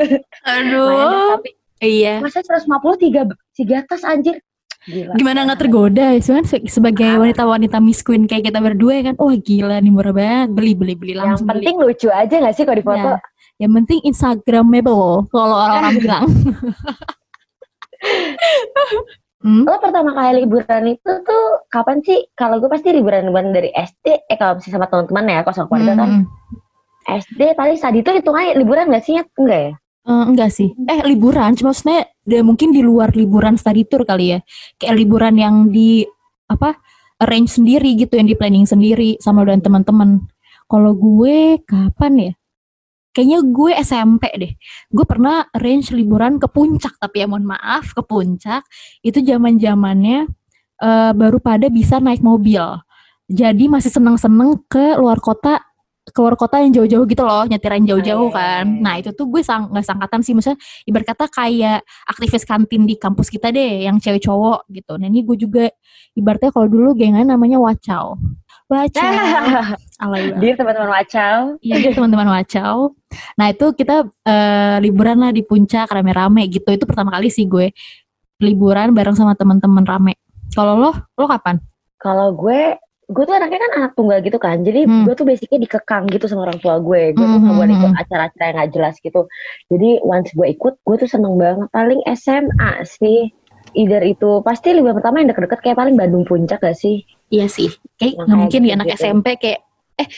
Aduh. 0.56 1.36
tapi 1.36 1.54
Iya. 1.78 2.18
masa 2.18 2.42
150 2.42 2.66
tiga, 2.98 3.22
tiga 3.54 3.86
tas 3.86 4.02
anjir. 4.02 4.42
Gila. 4.82 5.14
Gimana 5.14 5.44
nggak 5.44 5.60
tergoda 5.60 6.16
ya 6.16 6.20
Cuman 6.22 6.48
se- 6.48 6.64
sebagai 6.64 7.20
wanita-wanita 7.20 7.76
Miss 7.76 8.00
Queen 8.00 8.24
kayak 8.24 8.48
kita 8.48 8.56
berdua 8.56 8.96
ya 8.96 9.12
kan 9.12 9.14
Wah 9.20 9.36
gila 9.36 9.76
nih 9.84 9.92
murah 9.92 10.14
banget 10.16 10.48
Beli 10.54 10.72
beli 10.72 10.94
beli 10.96 11.12
Yang 11.12 11.20
langsung 11.20 11.46
beli 11.50 11.56
penting 11.60 11.76
lucu 11.82 12.08
aja 12.08 12.34
gak 12.40 12.54
sih 12.56 12.64
kalau 12.64 12.78
di 12.78 12.86
foto? 12.86 13.10
Ya. 13.12 13.20
Yang 13.58 13.72
penting 13.82 14.00
Instagramable 14.06 15.26
Kalau 15.34 15.56
orang-orang 15.58 15.94
bilang 15.98 16.26
Hmm? 19.38 19.62
Lo 19.62 19.78
pertama 19.78 20.18
kali 20.18 20.42
liburan 20.42 20.98
itu 20.98 21.12
tuh 21.22 21.44
kapan 21.70 22.02
sih? 22.02 22.26
Kalau 22.34 22.58
gue 22.58 22.66
pasti 22.66 22.90
liburan-liburan 22.90 23.54
dari 23.54 23.70
SD. 23.70 24.26
Eh 24.26 24.34
kalau 24.34 24.58
masih 24.58 24.74
sama 24.74 24.90
teman-teman 24.90 25.30
ya, 25.30 25.38
kalau 25.46 25.54
sama 25.54 25.66
keluarga 25.70 25.94
kan. 25.94 26.10
Hmm. 26.10 26.24
SD 27.22 27.40
paling 27.54 27.78
saat 27.78 27.94
itu 27.94 28.10
hitungannya 28.10 28.58
liburan 28.58 28.90
gak 28.90 29.06
sih? 29.06 29.14
Enggak 29.38 29.60
ya? 29.62 29.72
Eh, 30.08 30.24
enggak 30.26 30.50
sih. 30.50 30.74
Eh 30.74 31.00
liburan, 31.06 31.54
cuma 31.54 31.70
maksudnya 31.70 32.10
dia 32.26 32.42
mungkin 32.42 32.74
di 32.74 32.82
luar 32.82 33.14
liburan 33.14 33.54
study 33.54 33.86
tour 33.86 34.02
kali 34.02 34.36
ya. 34.36 34.38
Kayak 34.76 34.94
liburan 35.06 35.34
yang 35.38 35.56
di 35.70 36.02
apa 36.50 36.74
arrange 37.22 37.54
sendiri 37.62 37.94
gitu, 37.94 38.18
yang 38.18 38.26
di 38.26 38.34
planning 38.34 38.66
sendiri 38.66 39.22
sama 39.22 39.46
dan 39.46 39.62
teman-teman. 39.62 40.26
Kalau 40.66 40.92
gue 40.98 41.62
kapan 41.62 42.12
ya? 42.18 42.32
Kayaknya 43.18 43.38
gue 43.50 43.72
SMP 43.82 44.24
deh. 44.38 44.52
Gue 44.94 45.02
pernah 45.02 45.42
arrange 45.50 45.90
liburan 45.90 46.38
ke 46.38 46.46
puncak, 46.46 46.94
tapi 47.02 47.18
ya 47.18 47.26
mohon 47.26 47.50
maaf 47.50 47.90
ke 47.90 47.98
puncak 48.06 48.62
itu 49.02 49.18
zaman 49.26 49.58
zamannya 49.58 50.30
eh, 50.78 51.12
baru 51.18 51.42
pada 51.42 51.66
bisa 51.66 51.98
naik 51.98 52.22
mobil. 52.22 52.62
Jadi 53.26 53.66
masih 53.66 53.90
seneng-seneng 53.90 54.62
ke 54.70 54.94
luar 55.02 55.18
kota 55.18 55.58
keluar 56.14 56.34
kota 56.40 56.60
yang 56.62 56.72
jauh-jauh 56.72 57.04
gitu 57.04 57.20
loh, 57.20 57.44
nyetirin 57.44 57.84
jauh-jauh 57.84 58.32
Ah, 58.32 58.32
iya, 58.32 58.38
kan. 58.38 58.64
iya, 58.64 58.74
iya. 58.76 58.82
Nah 58.84 58.94
itu 58.96 59.10
tuh 59.12 59.26
gue 59.28 59.42
sang 59.44 59.68
nggak 59.68 59.84
sangkatan 59.84 60.20
sih, 60.24 60.32
maksudnya 60.32 60.56
ibarat 60.88 61.06
kata 61.12 61.24
kayak 61.28 61.84
aktivis 62.08 62.44
kantin 62.48 62.88
di 62.88 62.94
kampus 62.96 63.28
kita 63.28 63.52
deh, 63.52 63.84
yang 63.84 64.00
cewek 64.00 64.24
cowok 64.24 64.64
gitu. 64.72 64.96
Nah 64.96 65.06
ini 65.10 65.20
gue 65.26 65.36
juga 65.36 65.64
ibaratnya 66.16 66.50
kalau 66.54 66.68
dulu 66.70 66.96
gengan 66.96 67.28
namanya 67.28 67.60
wacau. 67.60 68.16
Wacau, 68.68 69.00
alay 70.04 70.28
banget. 70.28 70.40
Dia 70.44 70.52
teman-teman 70.60 70.90
wacau. 70.92 71.38
Iya 71.64 71.74
dia 71.80 71.92
teman-teman 71.96 72.28
wacau. 72.28 72.92
Nah 73.40 73.46
itu 73.48 73.66
kita 73.72 74.04
eh, 74.28 74.76
liburan 74.84 75.16
lah 75.24 75.32
di 75.32 75.40
puncak 75.40 75.88
rame-rame 75.88 76.44
gitu. 76.52 76.68
Itu 76.68 76.84
pertama 76.84 77.08
kali 77.16 77.32
sih 77.32 77.48
gue 77.48 77.72
liburan 78.44 78.92
bareng 78.92 79.16
sama 79.16 79.32
teman-teman 79.34 79.88
rame. 79.88 80.20
Kalau 80.52 80.76
lo, 80.76 80.90
lo 81.16 81.24
kapan? 81.24 81.56
Kalau 81.98 82.30
gue, 82.36 82.76
gue 83.08 83.24
tuh 83.24 83.34
anaknya 83.34 83.58
kan 83.58 83.72
anak 83.82 83.92
tunggal 83.96 84.20
gitu 84.20 84.36
kan. 84.36 84.60
Jadi 84.62 84.84
Hmm. 84.84 85.04
gue 85.08 85.14
tuh 85.16 85.24
basicnya 85.24 85.58
dikekang 85.64 86.04
gitu 86.12 86.28
sama 86.28 86.44
orang 86.46 86.60
tua 86.60 86.76
gue. 86.78 87.16
Gue 87.16 87.24
tuh 87.24 87.38
Hmm, 87.40 87.48
gak 87.48 87.56
boleh 87.56 87.68
hmm, 87.72 87.78
ikut 87.80 87.90
hmm. 87.96 88.02
acara-acara 88.04 88.44
yang 88.46 88.56
gak 88.60 88.70
jelas 88.76 88.94
gitu. 89.00 89.20
Jadi 89.72 89.88
once 90.04 90.30
gue 90.36 90.46
ikut, 90.52 90.74
gue 90.84 90.96
tuh 91.00 91.08
seneng 91.08 91.34
banget. 91.40 91.68
Paling 91.72 92.00
SMA 92.12 92.72
sih. 92.84 93.32
Either 93.76 94.00
itu 94.00 94.40
pasti 94.44 94.72
liburan 94.72 94.96
pertama 94.96 95.20
yang 95.20 95.28
deket-deket 95.32 95.60
kayak 95.60 95.76
paling 95.76 95.96
Bandung 95.96 96.24
Puncak 96.24 96.60
gak 96.60 96.76
sih? 96.76 97.04
Iya 97.28 97.46
sih. 97.48 97.70
Kayak 98.00 98.24
nggak 98.24 98.38
mungkin 98.38 98.60
di 98.64 98.70
anak 98.72 98.86
gitu-gitu. 98.88 99.04
SMP 99.04 99.26
kayak 99.36 99.60
eh 99.98 100.08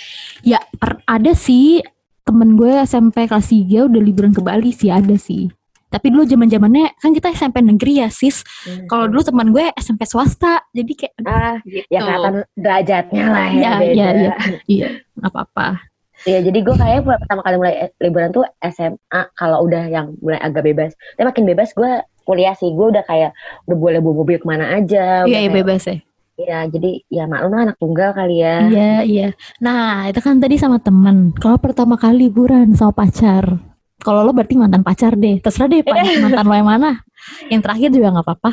ya 0.45 0.59
per- 0.77 1.03
ada 1.09 1.33
sih 1.33 1.81
temen 2.23 2.55
gue 2.55 2.71
SMP 2.85 3.27
kelas 3.27 3.51
3 3.51 3.89
udah 3.91 4.01
liburan 4.01 4.31
ke 4.31 4.41
Bali 4.45 4.71
sih 4.71 4.93
ada 4.93 5.17
sih. 5.19 5.51
Tapi 5.91 6.07
dulu 6.15 6.23
zaman 6.23 6.47
zamannya 6.47 6.95
kan 7.03 7.11
kita 7.11 7.35
SMP 7.35 7.59
negeri 7.67 7.99
ya 7.99 8.09
sis. 8.15 8.47
Kalau 8.87 9.11
dulu 9.11 9.27
teman 9.27 9.51
gue 9.51 9.75
SMP 9.75 10.07
swasta, 10.07 10.63
jadi 10.71 10.93
kayak 10.95 11.15
ah, 11.27 11.59
gitu. 11.67 11.83
ya 11.91 11.99
kelihatan 12.07 12.35
derajatnya 12.55 13.25
lah 13.27 13.49
ya, 13.51 13.59
Iya, 13.59 13.71
beda. 13.75 13.91
iya, 13.91 14.11
iya. 14.15 14.33
iya 14.71 14.89
apa-apa. 15.19 15.83
Iya, 16.31 16.47
jadi 16.47 16.59
gue 16.63 16.77
kayak 16.79 16.99
pertama 17.03 17.43
kali 17.43 17.57
mulai 17.59 17.75
liburan 17.99 18.31
tuh 18.31 18.47
SMA 18.63 19.23
kalau 19.35 19.67
udah 19.67 19.89
yang 19.91 20.15
mulai 20.23 20.39
agak 20.39 20.63
bebas. 20.63 20.95
Tapi 21.19 21.27
makin 21.27 21.45
bebas 21.49 21.75
gue 21.75 21.91
kuliah 22.23 22.55
sih. 22.55 22.71
Gue 22.71 22.95
udah 22.95 23.03
kayak 23.03 23.35
udah 23.67 23.77
boleh 23.81 23.99
bawa 23.99 24.15
mobil 24.23 24.39
ke 24.39 24.47
mana 24.47 24.71
aja. 24.79 25.27
Iya, 25.27 25.39
iya 25.43 25.51
bebas 25.51 25.91
ya. 25.91 25.99
Iya, 26.41 26.59
jadi 26.73 26.91
ya 27.13 27.25
maklum 27.29 27.53
anak 27.53 27.77
tunggal 27.77 28.17
kali 28.17 28.41
ya. 28.41 28.65
Iya, 28.65 28.93
iya. 29.05 29.29
Nah, 29.61 30.09
itu 30.09 30.21
kan 30.25 30.41
tadi 30.41 30.57
sama 30.57 30.81
temen. 30.81 31.37
Kalau 31.37 31.61
pertama 31.61 32.01
kali 32.01 32.29
liburan 32.29 32.73
sama 32.73 32.97
pacar. 32.97 33.61
Kalau 34.01 34.25
lo 34.25 34.33
berarti 34.33 34.57
mantan 34.57 34.81
pacar 34.81 35.13
deh. 35.21 35.37
Terserah 35.45 35.69
deh 35.69 35.85
mantan 36.25 36.47
lo 36.49 36.55
yang 36.57 36.71
mana. 36.71 37.05
Yang 37.53 37.61
terakhir 37.69 37.89
juga 37.93 38.09
nggak 38.17 38.27
apa-apa. 38.27 38.53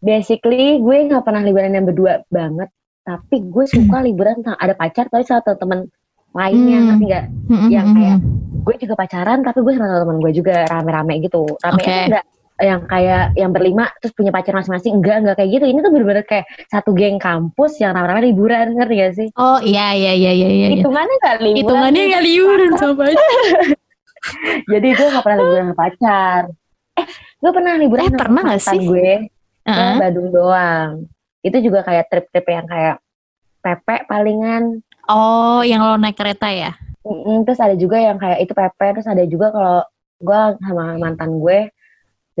Basically 0.00 0.80
gue 0.80 0.96
nggak 1.12 1.20
pernah 1.20 1.44
liburan 1.44 1.76
yang 1.76 1.84
berdua 1.84 2.24
banget. 2.32 2.72
Tapi 3.04 3.36
gue 3.44 3.64
suka 3.68 4.00
liburan 4.00 4.40
sama 4.40 4.56
ada 4.56 4.72
pacar 4.72 5.12
tapi 5.12 5.24
sama 5.28 5.44
temen 5.44 5.92
lainnya. 6.32 6.78
Hmm. 6.80 6.86
Ngerti 6.88 7.04
nggak? 7.04 7.24
Mm-mm, 7.52 7.68
Yang 7.68 7.86
mm-mm. 7.92 8.00
kayak 8.00 8.18
gue 8.60 8.74
juga 8.88 8.94
pacaran 8.96 9.38
tapi 9.44 9.58
gue 9.60 9.72
sama 9.76 10.00
temen 10.00 10.16
gue 10.24 10.32
juga 10.32 10.56
rame-rame 10.64 11.14
gitu. 11.20 11.44
Rame 11.60 11.80
Oke. 11.84 11.96
enggak 12.08 12.24
yang 12.60 12.84
kayak 12.84 13.32
yang 13.34 13.50
berlima 13.50 13.88
terus 13.98 14.12
punya 14.12 14.28
pacar 14.28 14.52
masing-masing 14.52 14.96
enggak 14.96 15.16
enggak 15.18 15.36
kayak 15.36 15.50
gitu 15.50 15.64
ini 15.64 15.78
tuh 15.78 15.90
bener-bener 15.90 16.22
kayak 16.22 16.44
satu 16.68 16.92
geng 16.92 17.16
kampus 17.16 17.76
yang 17.76 17.92
rame-rame 17.92 18.28
liburan 18.28 18.72
ngerti 18.72 18.94
gak 18.96 19.12
sih 19.16 19.28
Oh 19.34 19.58
iya 19.58 19.92
iya 19.92 20.12
iya 20.12 20.30
iya 20.30 20.48
iya. 20.50 20.66
hitungannya 20.72 21.16
nggak 21.16 21.36
liburan 21.38 21.58
Hitungannya 21.58 22.02
nggak 22.06 22.24
liburan 22.24 22.70
sama 22.78 23.04
jadi 24.66 24.88
gue 24.90 25.06
nggak 25.08 25.24
pernah 25.24 25.38
liburan 25.40 25.64
sama 25.64 25.76
pacar 25.78 26.40
eh 26.94 27.06
gue 27.40 27.50
pernah 27.50 27.72
liburan 27.74 28.02
Eh, 28.02 28.08
sama 28.08 28.20
pernah 28.20 28.42
mantan 28.44 28.60
sih? 28.76 28.80
gue 28.82 29.12
ke 29.60 29.70
Heeh. 29.70 29.96
Bandung 29.96 30.28
doang 30.28 30.90
itu 31.40 31.56
juga 31.58 31.80
kayak 31.80 32.04
trip-trip 32.06 32.46
yang 32.46 32.66
kayak 32.66 32.96
pepe 33.58 33.96
palingan 34.06 34.84
Oh, 35.04 35.58
yang 35.60 35.82
lo 35.82 35.98
naik 35.98 36.14
kereta 36.14 36.46
ya? 36.46 36.70
Mm-mm, 37.02 37.42
terus 37.42 37.58
ada 37.58 37.74
juga 37.74 37.98
yang 37.98 38.14
kayak 38.14 38.38
itu 38.40 38.52
pepe 38.52 38.86
terus 38.94 39.08
ada 39.08 39.24
juga 39.24 39.50
kalau 39.50 39.82
gue 40.18 40.40
sama 40.60 40.84
mantan 40.96 41.34
gue 41.34 41.66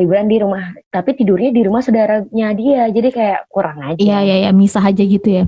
liburan 0.00 0.24
di 0.24 0.40
rumah 0.40 0.72
tapi 0.88 1.12
tidurnya 1.12 1.52
di 1.52 1.62
rumah 1.62 1.84
saudaranya 1.84 2.48
dia 2.56 2.88
jadi 2.88 3.08
kayak 3.12 3.38
kurang 3.46 3.78
aja 3.84 4.00
Iya 4.00 4.18
iya 4.24 4.36
iya, 4.42 4.50
misah 4.50 4.80
aja 4.80 5.04
gitu 5.04 5.28
ya. 5.28 5.44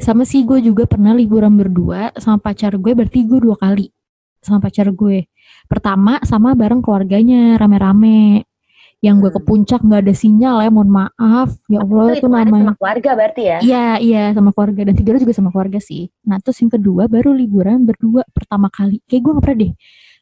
Sama 0.00 0.24
sih 0.24 0.42
gue 0.42 0.58
juga 0.58 0.88
pernah 0.88 1.12
liburan 1.12 1.52
berdua 1.52 2.10
sama 2.16 2.40
pacar 2.40 2.72
gue, 2.74 2.92
berarti 2.92 3.22
gue 3.22 3.38
dua 3.38 3.54
kali 3.54 3.92
sama 4.40 4.58
pacar 4.58 4.88
gue. 4.88 5.28
Pertama 5.68 6.18
sama 6.24 6.56
bareng 6.56 6.80
keluarganya 6.80 7.60
rame-rame. 7.60 8.48
Yang 9.02 9.16
gue 9.18 9.30
ke 9.34 9.40
Hmm. 9.42 9.48
puncak 9.50 9.80
nggak 9.82 10.00
ada 10.06 10.14
sinyal 10.14 10.56
ya, 10.62 10.70
mohon 10.70 10.86
maaf. 10.86 11.58
Ya 11.66 11.82
Allah 11.82 12.14
itu 12.14 12.22
itu 12.22 12.26
namanya. 12.30 12.70
sama 12.70 12.74
keluarga 12.78 13.10
berarti 13.18 13.42
ya 13.42 13.58
Iya 13.58 13.86
iya 13.98 14.24
sama 14.30 14.50
keluarga 14.54 14.80
dan 14.86 14.94
tidurnya 14.94 15.20
juga 15.26 15.34
sama 15.34 15.50
keluarga 15.50 15.78
sih. 15.82 16.06
Nah 16.22 16.38
terus 16.38 16.62
yang 16.62 16.70
kedua 16.70 17.10
baru 17.10 17.34
liburan 17.34 17.82
berdua 17.82 18.22
pertama 18.30 18.70
kali. 18.70 19.02
Kayak 19.10 19.20
gue 19.26 19.32
gak 19.34 19.42
pernah 19.42 19.58
deh 19.66 19.72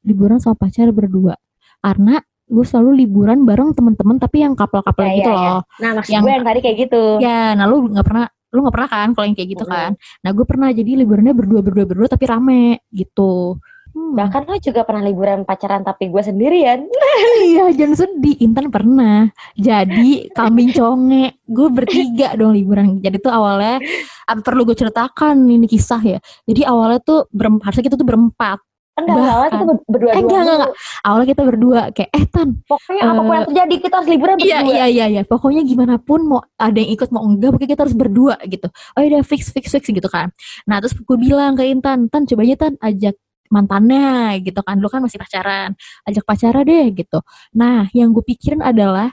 liburan 0.01 0.39
sama 0.41 0.57
pacar 0.57 0.89
berdua. 0.91 1.37
Karena 1.81 2.25
gue 2.51 2.65
selalu 2.67 3.07
liburan 3.07 3.47
bareng 3.47 3.71
temen-temen 3.73 4.19
tapi 4.19 4.43
yang 4.43 4.59
couple-couple 4.59 5.07
Iya, 5.07 5.17
gitu 5.23 5.31
iya. 5.31 5.39
loh. 5.39 5.61
Nah, 5.79 5.91
maksud 6.03 6.13
Yang- 6.13 6.25
gue 6.27 6.33
yang 6.35 6.47
tadi 6.47 6.59
kayak 6.61 6.77
gitu. 6.83 7.03
Ya, 7.23 7.55
nah 7.55 7.65
lu 7.71 7.87
nggak 7.87 8.07
pernah, 8.07 8.27
lu 8.51 8.59
nggak 8.67 8.75
pernah 8.75 8.91
kan 8.91 9.09
kalau 9.15 9.27
yang 9.31 9.37
kayak 9.39 9.51
gitu 9.55 9.65
Mm-mm. 9.65 9.77
kan? 9.79 9.91
Nah 9.97 10.31
gue 10.35 10.45
pernah 10.45 10.69
jadi 10.75 10.91
liburannya 10.99 11.35
berdua 11.39 11.61
berdua 11.63 11.87
berdua 11.87 12.09
tapi 12.11 12.25
rame 12.27 12.83
gitu. 12.91 13.55
Hmm. 13.91 14.15
Bahkan 14.15 14.47
lo 14.47 14.55
juga 14.63 14.87
pernah 14.87 15.03
liburan 15.03 15.43
pacaran 15.43 15.83
tapi 15.83 16.11
gue 16.11 16.23
sendirian. 16.23 16.87
iya 17.51 17.71
jangan 17.75 18.07
sedih, 18.07 18.39
Intan 18.39 18.71
pernah. 18.71 19.27
Jadi 19.59 20.31
kambing 20.31 20.71
conge, 20.71 21.43
gue 21.43 21.69
bertiga 21.75 22.39
dong 22.39 22.55
liburan. 22.55 23.03
Jadi 23.03 23.19
tuh 23.19 23.35
awalnya 23.35 23.83
apa 24.31 24.41
perlu 24.47 24.63
gue 24.63 24.79
ceritakan 24.79 25.43
ini 25.43 25.67
kisah 25.67 26.03
ya. 26.07 26.19
Jadi 26.47 26.63
awalnya 26.63 27.03
tuh 27.03 27.27
berempat, 27.35 27.71
harusnya 27.71 27.85
kita 27.91 27.97
tuh 27.99 28.07
berempat. 28.07 28.63
Enggak, 29.03 29.31
awalnya 29.31 29.51
kita 29.51 29.65
ber- 29.65 29.85
berdua 29.87 30.11
Eh, 30.11 30.19
enggak, 30.19 30.41
enggak, 30.41 30.57
enggak. 30.57 30.73
Awalnya 31.01 31.29
kita 31.29 31.43
berdua 31.43 31.81
kayak 31.91 32.11
eh 32.11 32.25
Tan, 32.27 32.49
Pokoknya 32.63 33.01
Eh, 33.01 33.09
apa 33.09 33.21
pun 33.21 33.33
yang 33.33 33.47
terjadi 33.47 33.75
kita 33.79 33.95
harus 33.97 34.09
liburan 34.09 34.35
Iya 34.37 34.59
berdua. 34.59 34.73
iya 34.73 34.85
iya 34.87 35.07
iya. 35.09 35.23
Pokoknya 35.23 35.63
gimana 35.63 35.95
pun 35.97 36.21
mau 36.23 36.41
ada 36.57 36.77
yang 36.77 36.91
ikut 36.91 37.09
mau 37.11 37.23
enggak, 37.23 37.51
pokoknya 37.51 37.71
kita 37.71 37.83
harus 37.83 37.97
berdua 37.97 38.35
gitu. 38.45 38.67
Oh 38.69 39.01
udah 39.01 39.23
fix 39.23 39.43
fix 39.49 39.65
fix 39.69 39.85
gitu 39.85 40.07
kan. 40.07 40.29
Nah 40.65 40.77
terus 40.79 40.93
gue 40.93 41.17
bilang 41.17 41.53
ke 41.53 41.65
Intan, 41.65 42.07
Tan 42.07 42.25
coba 42.25 42.43
aja 42.43 42.57
Tan 42.59 42.75
ajak 42.79 43.17
mantannya 43.51 44.09
gitu 44.41 44.61
kan. 44.61 44.79
Lu 44.79 44.87
kan 44.87 45.01
masih 45.01 45.19
pacaran, 45.19 45.75
ajak 46.05 46.23
pacara 46.23 46.63
deh 46.63 46.87
gitu. 46.93 47.19
Nah 47.53 47.91
yang 47.91 48.11
gue 48.11 48.23
pikirin 48.23 48.61
adalah 48.61 49.11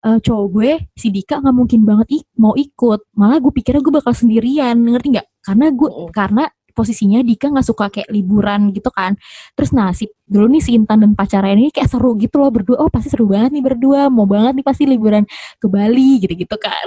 eh, 0.00 0.18
cowok 0.20 0.46
gue 0.50 0.70
si 0.92 1.08
Dika 1.08 1.40
nggak 1.40 1.52
mungkin 1.52 1.80
banget 1.82 2.20
ik- 2.20 2.30
mau 2.36 2.52
ikut. 2.52 3.08
Malah 3.14 3.40
gue 3.40 3.52
pikirnya 3.52 3.80
gue 3.80 3.94
bakal 3.94 4.12
sendirian, 4.12 4.76
ngerti 4.76 5.16
nggak? 5.16 5.28
Karena 5.40 5.66
gue 5.70 5.88
Mm-mm. 5.88 6.08
karena 6.10 6.44
posisinya 6.74 7.22
Dika 7.22 7.48
nggak 7.48 7.66
suka 7.66 7.86
kayak 7.88 8.10
liburan 8.10 8.74
gitu 8.74 8.90
kan. 8.90 9.14
Terus 9.54 9.70
nah 9.72 9.94
si 9.94 10.10
dulu 10.26 10.50
nih 10.58 10.62
si 10.64 10.70
Intan 10.76 11.00
dan 11.06 11.12
pacarnya 11.14 11.54
ini 11.54 11.70
kayak 11.70 11.88
seru 11.88 12.18
gitu 12.18 12.42
loh 12.42 12.50
berdua. 12.50 12.82
Oh 12.82 12.90
pasti 12.90 13.08
seru 13.14 13.30
banget 13.30 13.54
nih 13.54 13.64
berdua. 13.64 14.10
Mau 14.10 14.26
banget 14.26 14.58
nih 14.60 14.66
pasti 14.66 14.84
liburan 14.84 15.22
ke 15.62 15.66
Bali 15.70 16.20
gitu-gitu 16.20 16.56
kan. 16.58 16.84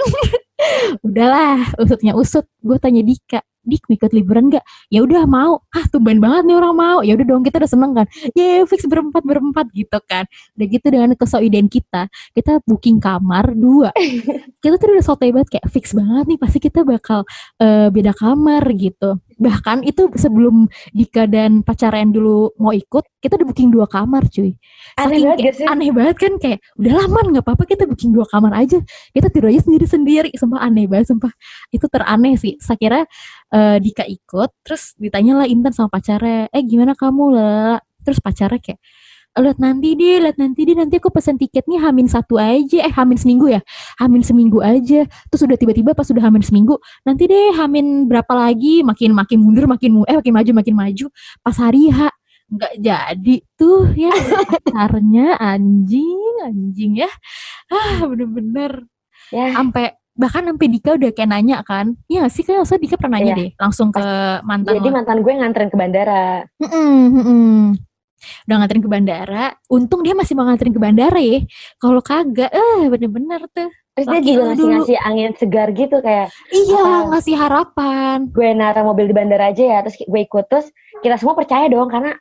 Udahlah, 1.07 1.73
usutnya 1.79 2.13
usut. 2.17 2.45
Gue 2.61 2.77
tanya 2.81 3.01
Dika, 3.05 3.39
Dik 3.67 3.83
mau 3.91 3.95
ikut 3.99 4.11
liburan 4.15 4.47
gak? 4.47 4.63
Ya 4.87 5.03
udah 5.03 5.27
mau. 5.27 5.59
Ah 5.75 5.83
tumben 5.91 6.23
banget 6.23 6.47
nih 6.47 6.55
orang 6.55 6.73
mau. 6.73 6.99
Ya 7.03 7.19
udah 7.19 7.27
dong 7.27 7.43
kita 7.43 7.59
udah 7.59 7.69
seneng 7.69 7.91
kan. 7.91 8.07
Yeay 8.31 8.63
fix 8.63 8.87
berempat 8.87 9.27
berempat 9.27 9.67
gitu 9.75 9.99
kan. 10.07 10.23
Udah 10.55 10.67
gitu 10.71 10.87
dengan 10.87 11.11
kesoidean 11.19 11.67
kita, 11.67 12.07
kita 12.31 12.63
booking 12.63 13.03
kamar 13.03 13.51
dua. 13.51 13.91
kita 14.63 14.79
tuh 14.79 14.87
udah 14.95 15.03
sotoy 15.03 15.35
banget 15.35 15.59
kayak 15.59 15.67
fix 15.67 15.91
banget 15.91 16.25
nih 16.31 16.39
pasti 16.39 16.57
kita 16.63 16.87
bakal 16.87 17.27
eh, 17.59 17.91
beda 17.91 18.15
kamar 18.15 18.63
gitu. 18.79 19.19
Bahkan 19.37 19.85
itu 19.85 20.09
sebelum 20.17 20.65
Dika 20.91 21.29
dan 21.29 21.61
pacaran 21.61 22.09
dulu 22.09 22.51
mau 22.57 22.73
ikut 22.73 23.05
kita 23.21 23.37
udah 23.37 23.47
booking 23.47 23.69
dua 23.69 23.85
kamar 23.85 24.25
cuy. 24.27 24.57
Aneh 24.97 25.21
Saking 25.21 25.23
banget 25.23 25.37
kayak- 25.37 25.45
gak 25.45 25.55
sih? 25.55 25.65
aneh 25.69 25.89
banget 25.93 26.15
kan 26.17 26.33
kayak 26.41 26.59
udah 26.75 26.93
lama 26.97 27.19
nggak 27.31 27.43
apa-apa 27.45 27.63
kita 27.69 27.83
booking 27.85 28.11
dua 28.11 28.25
kamar 28.25 28.51
aja. 28.57 28.77
Kita 29.13 29.27
tidur 29.29 29.49
aja 29.53 29.61
sendiri 29.61 29.85
sendiri 29.85 30.29
sumpah 30.33 30.59
aneh 30.59 30.85
banget 30.89 31.13
sumpah. 31.13 31.31
Itu 31.69 31.85
teraneh 31.87 32.33
sih. 32.35 32.57
Saya 32.57 32.77
kira 32.81 32.99
eh, 33.53 33.77
Dika 33.79 34.03
ikut 34.03 34.49
terus 34.65 34.97
ditanya 34.97 35.43
lah 35.43 35.47
Intan 35.47 35.71
sama 35.71 35.87
pacarnya 35.87 36.49
eh 36.51 36.63
gimana 36.65 36.97
kamu 36.97 37.23
lah 37.31 37.77
terus 38.03 38.19
pacarnya 38.23 38.59
kayak 38.59 38.79
lihat 39.39 39.57
nanti 39.57 39.93
deh, 39.93 40.17
lihat 40.21 40.37
nanti 40.37 40.61
deh, 40.65 40.75
nanti 40.75 40.95
aku 40.97 41.09
pesen 41.09 41.37
tiketnya 41.37 41.81
hamin 41.81 42.05
satu 42.05 42.37
aja, 42.37 42.83
eh 42.85 42.93
hamin 42.93 43.17
seminggu 43.17 43.47
ya, 43.49 43.61
hamin 43.97 44.21
seminggu 44.21 44.59
aja, 44.61 45.05
terus 45.29 45.41
udah 45.45 45.57
tiba-tiba 45.57 45.93
pas 45.93 46.05
udah 46.09 46.23
hamin 46.25 46.41
seminggu, 46.41 46.77
nanti 47.03 47.25
deh 47.25 47.53
hamin 47.55 48.05
berapa 48.05 48.33
lagi, 48.33 48.81
makin 48.81 49.13
makin 49.13 49.37
mundur, 49.41 49.65
makin 49.69 49.89
mu- 50.01 50.07
eh 50.09 50.17
makin 50.17 50.33
maju, 50.33 50.51
makin 50.63 50.75
maju, 50.75 51.05
pas 51.45 51.55
hari 51.57 51.89
H. 51.93 52.09
Nggak 52.47 52.73
jadi 52.79 53.35
tuh 53.59 53.91
ya. 53.91 54.07
Si 54.23 54.31
pacarnya 54.31 55.35
anjing, 55.35 56.47
anjing 56.47 56.95
ya, 56.95 57.11
ah 57.67 58.07
bener-bener. 58.07 58.87
Ya, 59.35 59.51
sampai 59.51 59.99
bahkan 60.15 60.47
sampai 60.47 60.65
Dika 60.71 60.95
udah 60.95 61.11
kayak 61.13 61.29
nanya 61.29 61.61
kan, 61.61 61.93
ya 62.07 62.25
sih 62.31 62.41
kan 62.41 62.63
usah 62.63 62.79
Dika 62.79 62.95
pernah 62.95 63.19
nanya 63.19 63.35
Iya. 63.35 63.39
deh, 63.43 63.49
langsung 63.59 63.91
ke 63.91 64.01
mantan 64.47 64.79
jadi 64.79 64.89
lo. 64.89 64.95
mantan 64.95 65.17
gue 65.21 65.33
nganterin 65.35 65.69
ke 65.69 65.77
bandara. 65.77 66.47
Mm-mm, 66.63 66.95
mm-mm. 67.19 67.59
Udah 68.45 68.55
nganterin 68.57 68.83
ke 68.83 68.89
bandara. 68.89 69.45
Untung 69.67 70.01
dia 70.01 70.13
masih 70.13 70.33
mau 70.33 70.45
nganterin 70.45 70.73
ke 70.73 70.81
bandara 70.81 71.19
ya. 71.19 71.39
Kalau 71.77 72.01
kagak, 72.01 72.49
eh 72.49 72.85
bener-bener 72.87 73.41
tuh. 73.49 73.69
Terus 73.93 74.07
dia 74.07 74.21
juga 74.23 74.41
ngasih 74.51 74.65
ngasih 74.69 74.97
angin 75.01 75.31
segar 75.33 75.67
gitu 75.71 75.97
kayak 75.99 76.29
Iya, 76.49 76.77
Apa? 76.77 77.09
ngasih 77.11 77.35
harapan. 77.35 78.17
gue 78.29 78.49
naruh 78.53 78.85
mobil 78.85 79.09
di 79.09 79.15
bandara 79.15 79.49
aja 79.49 79.63
ya, 79.63 79.77
terus 79.81 79.97
gue 79.97 80.21
ikut 80.21 80.45
terus 80.45 80.69
kita 81.01 81.17
semua 81.17 81.33
percaya 81.33 81.65
dong 81.65 81.89
karena 81.89 82.13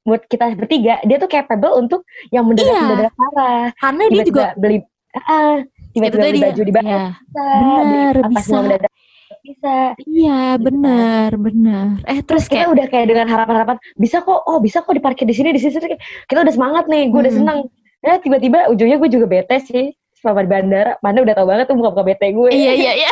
buat 0.00 0.24
kita 0.24 0.56
bertiga 0.56 0.96
dia 1.04 1.16
tuh 1.16 1.28
capable 1.28 1.76
untuk 1.76 2.00
yang 2.28 2.48
mendadak 2.48 2.72
Iya. 2.72 2.80
mendadak 2.82 3.12
parah. 3.12 3.64
Karena 3.76 4.02
dia 4.08 4.24
juga 4.24 4.44
beli 4.56 4.80
ah, 5.14 5.60
tiba-tiba 5.92 6.24
beli 6.24 6.40
baju 6.40 6.62
di 6.62 6.72
bandara 6.72 6.96
Iya, 6.96 7.12
bisa, 7.12 7.44
bener, 7.60 8.12
beli 8.16 8.28
bisa. 8.32 8.40
semua 8.42 8.60
mendadak 8.64 8.92
bisa. 9.48 9.76
iya 10.04 10.40
Gitu 10.54 10.64
bener, 10.64 11.28
bener. 11.36 11.86
Eh 12.04 12.20
terus 12.20 12.44
Terus 12.44 12.44
kita 12.46 12.56
kayak, 12.60 12.74
udah 12.74 12.86
kayak 12.88 13.06
dengan 13.08 13.26
harapan-harapan 13.26 13.76
bisa 13.96 14.16
kok, 14.20 14.40
oh 14.44 14.58
bisa 14.58 14.78
kok 14.80 14.92
diparkir 14.92 15.24
di 15.24 15.32
sini 15.32 15.50
di 15.50 15.60
sini. 15.60 15.96
Kita 16.28 16.44
udah 16.44 16.54
semangat 16.54 16.84
nih, 16.86 17.08
gue 17.08 17.20
udah 17.20 17.32
Hmm. 17.32 17.40
seneng. 17.40 17.58
Ya 17.98 18.20
tiba-tiba 18.20 18.68
ujungnya 18.68 18.96
gue 18.96 19.10
juga 19.10 19.26
bete 19.26 19.56
sih. 19.64 19.90
Selama 20.18 20.42
di 20.42 20.50
bandara, 20.50 20.92
Panda 20.98 21.22
udah 21.22 21.34
tau 21.34 21.46
banget 21.46 21.64
tuh 21.66 21.76
muka-muka 21.78 22.02
bete 22.04 22.26
gue. 22.30 22.50
iya 22.50 22.72
iya 22.74 22.92
iya. 22.98 23.10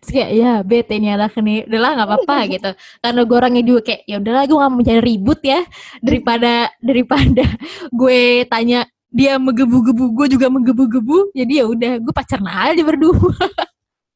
Terus 0.00 0.10
kayak 0.14 0.30
ya 0.32 0.52
bete 0.62 0.94
nih 0.96 1.18
anak 1.18 1.34
nih 1.36 1.66
udahlah 1.66 1.90
nggak 1.98 2.08
apa-apa 2.08 2.36
gitu 2.54 2.70
karena 3.02 3.20
gue 3.26 3.36
orangnya 3.36 3.62
juga 3.66 3.80
kayak 3.90 4.00
ya 4.06 4.16
udahlah 4.22 4.42
gue 4.46 4.56
nggak 4.56 4.70
mau 4.70 4.78
mencari 4.78 5.00
ribut 5.02 5.40
ya 5.42 5.60
daripada 5.98 6.52
daripada 6.78 7.44
gue 7.90 8.20
tanya 8.46 8.86
dia 9.10 9.36
menggebu-gebu 9.42 10.04
gue 10.14 10.26
juga 10.38 10.46
menggebu-gebu 10.46 11.34
jadi 11.34 11.52
ya 11.62 11.64
udah 11.66 11.92
gue 11.98 12.14
pacaran 12.14 12.46
aja 12.46 12.82
berdua. 12.82 13.34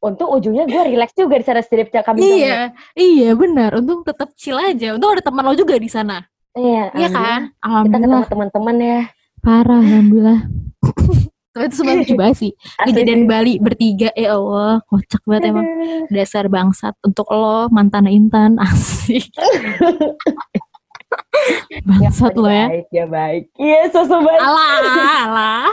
Untung 0.04 0.30
ujungnya 0.36 0.68
gue 0.68 0.82
relax 0.94 1.16
juga 1.16 1.40
di 1.40 1.44
sana 1.48 1.60
setiap 1.64 1.90
kami 2.06 2.22
iya 2.22 2.70
iya 2.94 3.34
benar. 3.34 3.74
Untung 3.78 4.06
tetap 4.06 4.30
chill 4.38 4.56
aja. 4.56 4.94
Untung 4.94 5.16
ada 5.16 5.22
teman 5.24 5.42
lo 5.42 5.54
juga 5.58 5.74
di 5.74 5.90
sana. 5.90 6.22
Iya, 6.54 6.94
iya 6.94 7.10
alhamdulillah. 7.10 7.10
kan? 7.10 7.42
Kita 7.42 7.66
alhamdulillah. 7.66 8.22
ketemu 8.22 8.30
teman-teman 8.30 8.76
ya. 8.78 9.00
parah 9.44 9.80
alhamdulillah. 9.82 10.40
Tapi 11.54 11.70
itu 11.70 11.76
semua 11.78 11.94
lucu 11.94 12.14
banget 12.18 12.36
sih. 12.42 12.50
Kejadian. 12.82 13.30
Bali 13.30 13.62
bertiga 13.62 14.10
ya 14.18 14.34
Allah. 14.34 14.82
Kocak 14.90 15.22
banget 15.22 15.54
emang. 15.54 15.66
Dasar 16.10 16.50
bangsat. 16.50 16.98
Untuk 17.06 17.30
lo 17.30 17.70
mantan 17.70 18.10
Intan. 18.10 18.58
Asik 18.64 19.30
bangsat 21.84 22.34
lo 22.34 22.48
ya 22.48 22.66
Baik, 22.70 22.86
ya 22.90 23.04
baik. 23.06 23.44
Iya, 23.56 23.80
sosok 23.90 24.20
baik. 24.22 24.40
alah 24.40 24.70
alah 25.26 25.68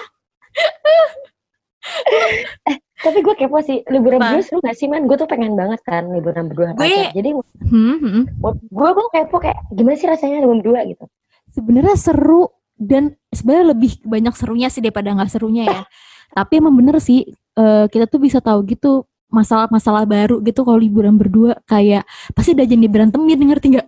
Tapi 3.01 3.17
gue 3.25 3.33
kepo 3.33 3.57
sih, 3.65 3.81
liburan 3.89 4.21
berdua 4.21 4.45
seru 4.45 4.61
gak 4.61 4.77
sih, 4.77 4.85
man? 4.85 5.09
Gue 5.09 5.17
tuh 5.17 5.25
pengen 5.25 5.57
banget 5.57 5.81
kan 5.81 6.05
liburan 6.13 6.45
berdua. 6.45 6.77
Gue- 6.77 6.85
pacar. 6.85 7.17
Jadi 7.17 7.29
hmm, 7.33 7.97
hmm. 7.97 8.23
gue 8.69 8.89
gue 8.93 9.05
kepo 9.09 9.41
kayak 9.41 9.57
gimana 9.73 9.97
sih 9.97 10.05
rasanya 10.05 10.45
liburan 10.45 10.61
berdua 10.61 10.85
gitu. 10.85 11.05
sebenarnya 11.51 11.95
seru 11.99 12.47
dan 12.79 13.11
sebenarnya 13.27 13.75
lebih 13.75 13.99
banyak 14.07 14.31
serunya 14.33 14.71
sih 14.71 14.79
daripada 14.79 15.11
nggak 15.11 15.29
serunya 15.29 15.67
ya 15.67 15.81
tapi 16.37 16.63
emang 16.63 16.71
bener 16.73 16.95
sih 17.03 17.27
eh, 17.59 17.85
kita 17.91 18.07
tuh 18.07 18.23
bisa 18.23 18.39
tahu 18.39 18.63
gitu 18.65 19.03
masalah-masalah 19.31 20.03
baru 20.03 20.43
gitu 20.43 20.67
kalau 20.67 20.77
liburan 20.77 21.15
berdua 21.15 21.57
kayak 21.65 22.03
pasti 22.35 22.51
udah 22.51 22.67
jadi 22.67 22.87
berantemin 22.91 23.39
ngerti 23.47 23.79
nggak? 23.79 23.87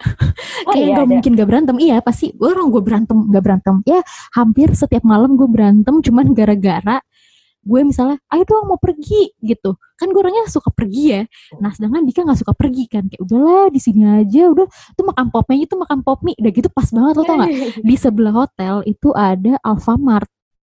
Oh 0.63 0.71
kayak 0.71 0.87
iya, 0.87 0.93
nggak 0.95 1.05
ada. 1.05 1.11
mungkin 1.11 1.31
gak 1.35 1.49
berantem. 1.51 1.75
Iya 1.83 1.97
pasti. 1.99 2.31
Orang 2.39 2.71
gue 2.71 2.81
berantem 2.81 3.17
nggak 3.29 3.43
berantem. 3.43 3.75
Ya 3.83 3.99
hampir 4.33 4.71
setiap 4.73 5.03
malam 5.03 5.35
gue 5.35 5.45
berantem 5.45 5.99
cuman 5.99 6.31
gara-gara 6.31 7.03
gue 7.63 7.79
misalnya 7.87 8.19
ayo 8.27 8.43
dong 8.43 8.67
mau 8.67 8.79
pergi 8.79 9.31
gitu. 9.39 9.79
Kan 9.95 10.11
gue 10.11 10.19
orangnya 10.19 10.47
suka 10.51 10.67
pergi 10.71 11.03
ya. 11.15 11.21
Nah 11.63 11.71
sedangkan 11.71 12.03
Dika 12.03 12.27
nggak 12.27 12.39
suka 12.43 12.53
pergi 12.55 12.83
kan. 12.91 13.07
Kayak 13.07 13.23
udahlah 13.23 13.67
di 13.71 13.79
sini 13.79 14.03
aja 14.03 14.51
udah. 14.51 14.67
Tuh 14.95 15.03
makan 15.07 15.27
pop 15.31 15.47
mie 15.47 15.63
itu 15.63 15.75
makan 15.79 15.99
pop 16.03 16.19
mie. 16.23 16.35
Udah 16.39 16.51
gitu 16.51 16.67
pas 16.71 16.87
banget 16.91 17.13
lo 17.19 17.23
tau 17.23 17.35
nggak? 17.39 17.51
Di 17.87 17.95
sebelah 17.95 18.33
hotel 18.35 18.75
itu 18.83 19.09
ada 19.15 19.55
Alfamart 19.63 20.27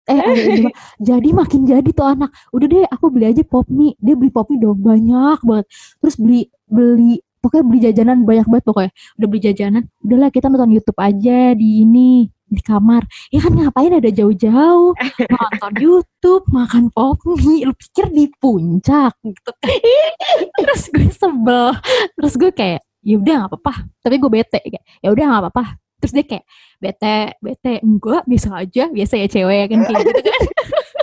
eh 0.10 0.18
ada 0.18 0.34
Indomaret. 0.34 0.76
jadi 0.98 1.30
makin 1.34 1.62
jadi 1.70 1.90
tuh 1.94 2.08
anak. 2.08 2.30
Udah 2.50 2.68
deh 2.68 2.86
aku 2.90 3.06
beli 3.14 3.26
aja 3.30 3.44
pop 3.46 3.68
mie 3.70 3.94
dia 4.02 4.18
beli 4.18 4.32
pop 4.34 4.50
mie 4.50 4.62
dong 4.62 4.82
banyak 4.82 5.40
banget. 5.46 5.68
Terus 6.02 6.16
beli 6.18 6.42
beli 6.66 7.22
pokoknya 7.42 7.64
beli 7.66 7.80
jajanan 7.86 8.18
banyak 8.26 8.48
banget 8.50 8.66
pokoknya. 8.66 8.92
Udah 9.22 9.28
beli 9.30 9.42
jajanan 9.42 9.84
udahlah 10.02 10.30
kita 10.34 10.46
nonton 10.50 10.72
YouTube 10.74 11.00
aja 11.02 11.54
di 11.54 11.86
ini 11.86 12.12
di 12.52 12.62
kamar. 12.66 13.06
Ya 13.32 13.40
kan 13.40 13.54
ngapain 13.56 13.94
ada 13.96 14.10
jauh-jauh? 14.12 14.92
Nonton 15.32 15.74
YouTube 15.80 16.46
makan 16.52 16.92
pop 16.92 17.22
mie 17.24 17.64
lu 17.64 17.74
pikir 17.78 18.12
di 18.12 18.28
puncak 18.42 19.16
gitu. 19.24 19.52
Kan 19.56 19.70
terus 20.60 20.84
gue 20.92 21.08
sebel. 21.14 21.78
Terus 22.18 22.34
gue 22.36 22.52
kayak 22.52 22.82
ya 23.02 23.16
udah 23.18 23.34
nggak 23.46 23.52
apa-apa. 23.56 23.74
Tapi 24.04 24.16
gue 24.20 24.32
bete 24.34 24.60
kayak 24.60 24.84
ya 25.00 25.10
udah 25.14 25.26
nggak 25.30 25.44
apa-apa 25.48 25.66
terus 26.02 26.14
dia 26.18 26.26
kayak 26.26 26.46
bete 26.82 27.18
bete 27.38 27.72
enggak 27.86 28.26
biasa 28.26 28.50
aja 28.58 28.84
biasa 28.90 29.14
ya 29.22 29.28
cewek 29.30 29.64
kan 29.70 29.80
kayak 29.86 30.04
gitu 30.10 30.22
kan. 30.26 30.42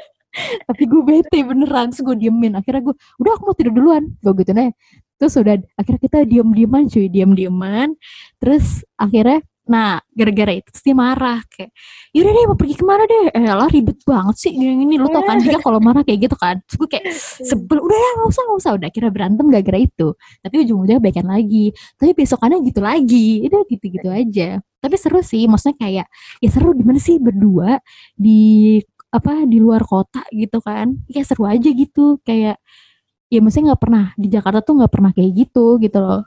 Tapi 0.68 0.82
gue 0.86 1.02
bete 1.02 1.38
beneran 1.46 1.90
terus 1.94 2.02
gue 2.02 2.16
diemin. 2.18 2.58
Akhirnya 2.58 2.90
gue 2.90 2.94
udah 3.22 3.32
aku 3.38 3.42
mau 3.46 3.56
tidur 3.56 3.74
duluan. 3.74 4.10
Gue 4.22 4.34
gitu 4.42 4.50
nih 4.54 4.74
terus 5.18 5.34
udah 5.34 5.58
akhirnya 5.74 6.00
kita 6.00 6.18
diem 6.24 6.48
dieman 6.54 6.86
cuy 6.86 7.10
diem 7.10 7.34
dieman 7.34 7.98
terus 8.38 8.86
akhirnya 8.94 9.42
nah 9.68 10.00
gara-gara 10.16 10.56
itu 10.56 10.72
dia 10.80 10.96
marah 10.96 11.44
kayak 11.52 11.70
yaudah 12.16 12.32
deh 12.32 12.44
mau 12.48 12.56
pergi 12.56 12.74
ke 12.80 12.84
mana 12.88 13.04
deh? 13.04 13.24
Eh 13.36 13.44
lah 13.52 13.68
ribet 13.68 14.00
banget 14.02 14.36
sih 14.40 14.50
gini 14.56 14.80
gini 14.80 14.96
lu 14.96 15.12
tau 15.12 15.20
kan 15.28 15.36
dia 15.44 15.60
kalau 15.60 15.78
marah 15.78 16.00
kayak 16.02 16.24
gitu 16.24 16.36
kan. 16.40 16.56
Terus 16.64 16.76
gue 16.80 16.88
kayak 16.88 17.04
sebel 17.44 17.78
udah 17.84 17.98
ya 18.00 18.10
nggak 18.16 18.28
usah 18.32 18.42
nggak 18.48 18.58
usah. 18.64 18.72
Udah 18.80 18.88
kira 18.88 19.08
berantem 19.12 19.46
gara-gara 19.52 19.78
itu. 19.78 20.08
Tapi 20.40 20.54
ujung-ujungnya 20.64 20.98
baikan 21.04 21.28
lagi. 21.28 21.70
Tapi 22.00 22.10
besokannya 22.16 22.58
gitu 22.64 22.80
lagi. 22.80 23.28
Udah 23.44 23.60
gitu-gitu 23.68 24.08
aja. 24.08 24.48
Tapi 24.80 24.94
seru 24.96 25.20
sih 25.20 25.44
maksudnya 25.44 25.76
kayak 25.76 26.06
ya 26.40 26.48
seru 26.48 26.72
gimana 26.72 26.98
sih 26.98 27.20
berdua 27.20 27.76
di 28.16 28.80
apa 29.12 29.44
di 29.44 29.60
luar 29.60 29.84
kota 29.84 30.24
gitu 30.32 30.64
kan. 30.64 30.96
Kayak 31.12 31.26
seru 31.28 31.44
aja 31.44 31.68
gitu. 31.68 32.16
Kayak 32.24 32.56
ya 33.28 33.38
maksudnya 33.44 33.76
nggak 33.76 33.82
pernah 33.84 34.04
di 34.16 34.28
Jakarta 34.32 34.64
tuh 34.64 34.80
nggak 34.80 34.92
pernah 34.92 35.10
kayak 35.12 35.32
gitu 35.36 35.76
gitu 35.76 36.00
loh 36.00 36.24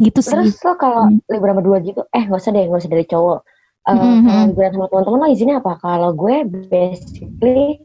gitu 0.00 0.18
sih 0.18 0.30
Terus 0.30 0.54
lo 0.60 0.74
kalau 0.74 1.02
Hmm. 1.06 1.18
liburan 1.26 1.54
berdua 1.56 1.78
gitu, 1.80 2.00
eh 2.08 2.22
nggak 2.22 2.38
usah 2.38 2.50
deh, 2.50 2.64
nggak 2.64 2.78
usah 2.78 2.90
dari 2.90 3.04
cowok. 3.04 3.40
Eh, 3.84 3.92
Mhm. 3.92 4.22
Kalau 4.22 4.42
liburan 4.46 4.70
sama 4.72 4.86
teman-teman 4.86 5.18
lo 5.18 5.28
izinnya 5.28 5.56
apa? 5.58 5.72
Kalau 5.76 6.10
gue 6.12 6.36
basically 6.68 7.82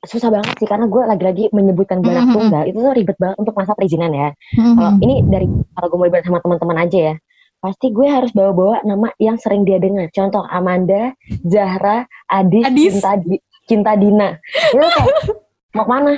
susah 0.00 0.30
banget 0.30 0.56
sih 0.56 0.64
karena 0.64 0.86
gue 0.86 1.02
lagi-lagi 1.02 1.44
menyebutkan 1.50 2.00
gue 2.00 2.08
anak 2.08 2.26
Mhm. 2.26 2.34
tunggal 2.34 2.62
itu 2.64 2.78
tuh 2.78 2.92
ribet 2.94 3.16
banget 3.16 3.36
untuk 3.36 3.52
masa 3.52 3.72
perizinan 3.74 4.10
ya. 4.10 4.28
Mhm. 4.54 4.74
Kalau 4.74 4.90
ini 4.98 5.14
dari 5.22 5.46
kalau 5.70 5.86
gue 5.86 5.98
mau 5.98 6.06
liburan 6.06 6.24
sama 6.24 6.38
teman-teman 6.40 6.76
aja 6.78 6.98
ya, 6.98 7.14
pasti 7.58 7.86
gue 7.88 8.08
harus 8.08 8.30
bawa-bawa 8.30 8.80
nama 8.82 9.12
yang 9.16 9.36
sering 9.36 9.62
dia 9.62 9.76
dengar. 9.76 10.08
Contoh 10.08 10.40
Amanda, 10.46 11.12
Zahra, 11.44 12.08
Adis, 12.26 12.64
Adis. 12.64 12.92
Cinta, 12.96 13.12
Di- 13.18 13.42
Cinta 13.66 13.92
Dina. 13.94 14.40
Itu 14.72 14.80
kayak 14.80 15.06
mau 15.76 15.84
ke 15.84 15.90
mana? 15.90 16.12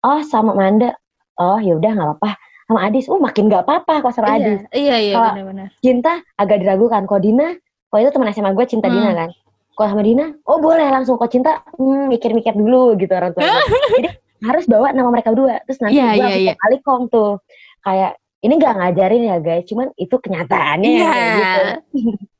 Oh 0.00 0.20
sama 0.22 0.52
Amanda. 0.52 0.94
Oh 1.34 1.58
ya 1.58 1.74
udah 1.74 1.90
nggak 1.90 2.08
apa-apa. 2.12 2.30
Sama 2.64 2.80
Adis, 2.82 3.06
oh 3.06 3.20
makin 3.20 3.46
nggak 3.46 3.62
apa-apa 3.62 4.00
kalau 4.00 4.12
sama 4.12 4.40
Adis. 4.40 4.64
iya 4.72 4.96
iya 4.96 5.14
Kalau- 5.14 5.32
benar-benar 5.36 5.68
Cinta 5.78 6.12
agak 6.34 6.58
diragukan. 6.60 7.04
Kok 7.04 7.20
Dina, 7.20 7.48
kok 7.88 7.98
itu 7.98 8.10
teman 8.10 8.28
SMA 8.30 8.50
gue 8.50 8.64
Cinta 8.64 8.88
Hmm. 8.88 8.96
Dina 8.96 9.10
kan. 9.14 9.30
Kok 9.74 9.86
sama 9.86 10.02
Dina, 10.02 10.26
oh 10.44 10.58
boleh 10.58 10.88
langsung. 10.88 11.20
Kok 11.20 11.28
Cinta, 11.28 11.60
hmm, 11.76 12.08
mikir-mikir 12.08 12.54
dulu 12.54 12.96
gitu 12.96 13.12
orang 13.12 13.32
tua. 13.32 13.44
Jadi 13.98 14.08
harus 14.40 14.64
bawa 14.64 14.92
nama 14.92 15.08
mereka 15.08 15.28
berdua. 15.30 15.60
Terus 15.64 15.78
nanti 15.80 15.96
Iya, 15.96 16.04
gue 16.04 16.14
iya, 16.14 16.22
langsung 16.22 16.44
iya. 16.44 16.54
kali 16.56 16.76
kong 16.80 17.02
tuh. 17.08 17.32
Kayak, 17.80 18.12
ini 18.40 18.52
gak 18.56 18.74
ngajarin 18.76 19.22
ya 19.24 19.36
guys, 19.38 19.64
cuman 19.64 19.86
itu 19.94 20.16
kenyataannya 20.16 20.88
Iya. 20.90 21.04
kayak 21.04 21.28
gitu. 21.34 21.62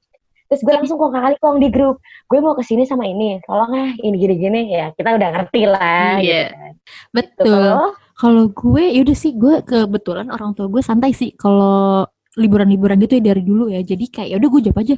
Terus 0.44 0.60
gue 0.62 0.74
langsung 0.74 0.96
kong 0.96 1.12
kali 1.12 1.36
kong 1.36 1.56
di 1.58 1.68
grup. 1.68 1.98
Gue 2.24 2.38
mau 2.38 2.52
ke 2.52 2.62
sini 2.62 2.84
sama 2.84 3.04
ini. 3.04 3.40
Tolong 3.42 3.72
ah, 3.72 3.90
ini 3.98 4.14
gini-gini. 4.14 4.70
Ya 4.70 4.92
kita 4.92 5.12
udah 5.12 5.28
ngerti 5.32 5.62
lah. 5.66 6.16
Iya. 6.16 6.40
Gitu 6.40 6.54
kan. 6.54 6.72
Tuh, 6.72 7.10
betul 7.10 7.44
kalau 7.50 7.64
lo, 7.66 7.86
Kalau 8.14 8.46
gue 8.50 8.84
yaudah 8.94 9.16
sih 9.18 9.34
gue 9.34 9.66
kebetulan 9.66 10.30
orang 10.30 10.54
tua 10.54 10.70
gue 10.70 10.82
santai 10.82 11.10
sih 11.10 11.34
kalau 11.34 12.06
liburan-liburan 12.38 12.98
gitu 13.02 13.18
ya 13.18 13.34
dari 13.34 13.42
dulu 13.42 13.70
ya. 13.70 13.82
Jadi 13.82 14.06
kayak 14.10 14.28
yaudah 14.38 14.48
gue 14.50 14.60
jawab 14.70 14.78
aja. 14.82 14.96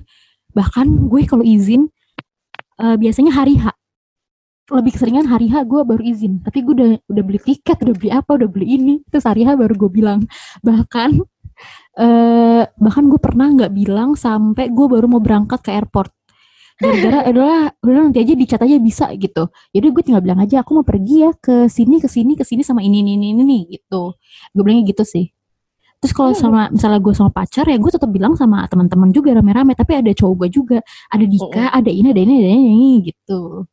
Bahkan 0.52 0.87
gue 1.09 1.22
kalau 1.29 1.44
izin 1.44 1.88
eh, 2.81 2.96
biasanya 2.96 3.33
hari 3.33 3.57
H. 3.61 3.72
Lebih 4.66 4.98
keseringan 4.98 5.31
hari 5.31 5.46
H 5.52 5.64
gue 5.64 5.81
baru 5.85 6.02
izin. 6.02 6.42
Tapi 6.44 6.59
gue 6.64 6.74
udah 6.76 6.90
udah 7.09 7.22
beli 7.24 7.40
tiket, 7.40 7.76
udah 7.87 7.94
beli 7.96 8.11
apa, 8.12 8.31
udah 8.37 8.48
beli 8.50 8.66
ini. 8.76 8.94
Terus 9.09 9.24
hari 9.24 9.46
H 9.46 9.57
baru 9.57 9.74
gue 9.76 9.90
bilang. 9.92 10.20
Bahkan 10.66 11.11
eh 11.96 12.68
bahkan 12.76 13.09
gue 13.09 13.16
pernah 13.16 13.48
nggak 13.48 13.72
bilang 13.72 14.12
sampai 14.12 14.68
gue 14.68 14.87
baru 14.92 15.09
mau 15.09 15.20
berangkat 15.24 15.61
ke 15.64 15.70
airport. 15.72 16.12
Gara-gara 16.77 17.19
adalah 17.25 17.73
udah 17.81 18.12
nanti 18.12 18.21
aja 18.21 18.37
dicat 18.37 18.61
aja 18.61 18.77
bisa 18.77 19.09
gitu. 19.17 19.49
Jadi 19.73 19.87
gue 19.89 20.03
tinggal 20.05 20.21
bilang 20.21 20.41
aja 20.45 20.61
aku 20.61 20.77
mau 20.77 20.85
pergi 20.85 21.25
ya 21.25 21.31
ke 21.33 21.73
sini 21.73 21.97
ke 22.05 22.09
sini 22.09 22.37
ke 22.37 22.45
sini 22.45 22.61
sama 22.61 22.85
ini 22.85 23.01
ini 23.01 23.17
ini, 23.17 23.33
ini 23.33 23.59
gitu. 23.73 24.12
Gue 24.53 24.62
bilangnya 24.62 24.93
gitu 24.93 25.05
sih. 25.09 25.33
Terus 25.97 26.12
kalau 26.12 26.37
Hmm. 26.37 26.41
sama 26.41 26.61
misalnya 26.69 27.01
gue 27.01 27.15
sama 27.17 27.33
pacar 27.33 27.65
ya 27.65 27.81
gue 27.81 27.89
tetap 27.89 28.12
bilang 28.12 28.37
sama 28.37 28.69
teman-teman 28.69 29.09
juga 29.09 29.33
rame-rame 29.33 29.73
tapi 29.73 29.97
ada 29.97 30.12
cowok 30.12 30.35
gue 30.45 30.49
juga, 30.61 30.79
ada 31.09 31.25
Dika, 31.25 31.73
ada 31.73 31.89
ini, 31.89 32.12
ada 32.12 32.21
ini, 32.21 32.35
ada 32.45 32.51
ini 32.53 32.91
gitu. 33.09 33.65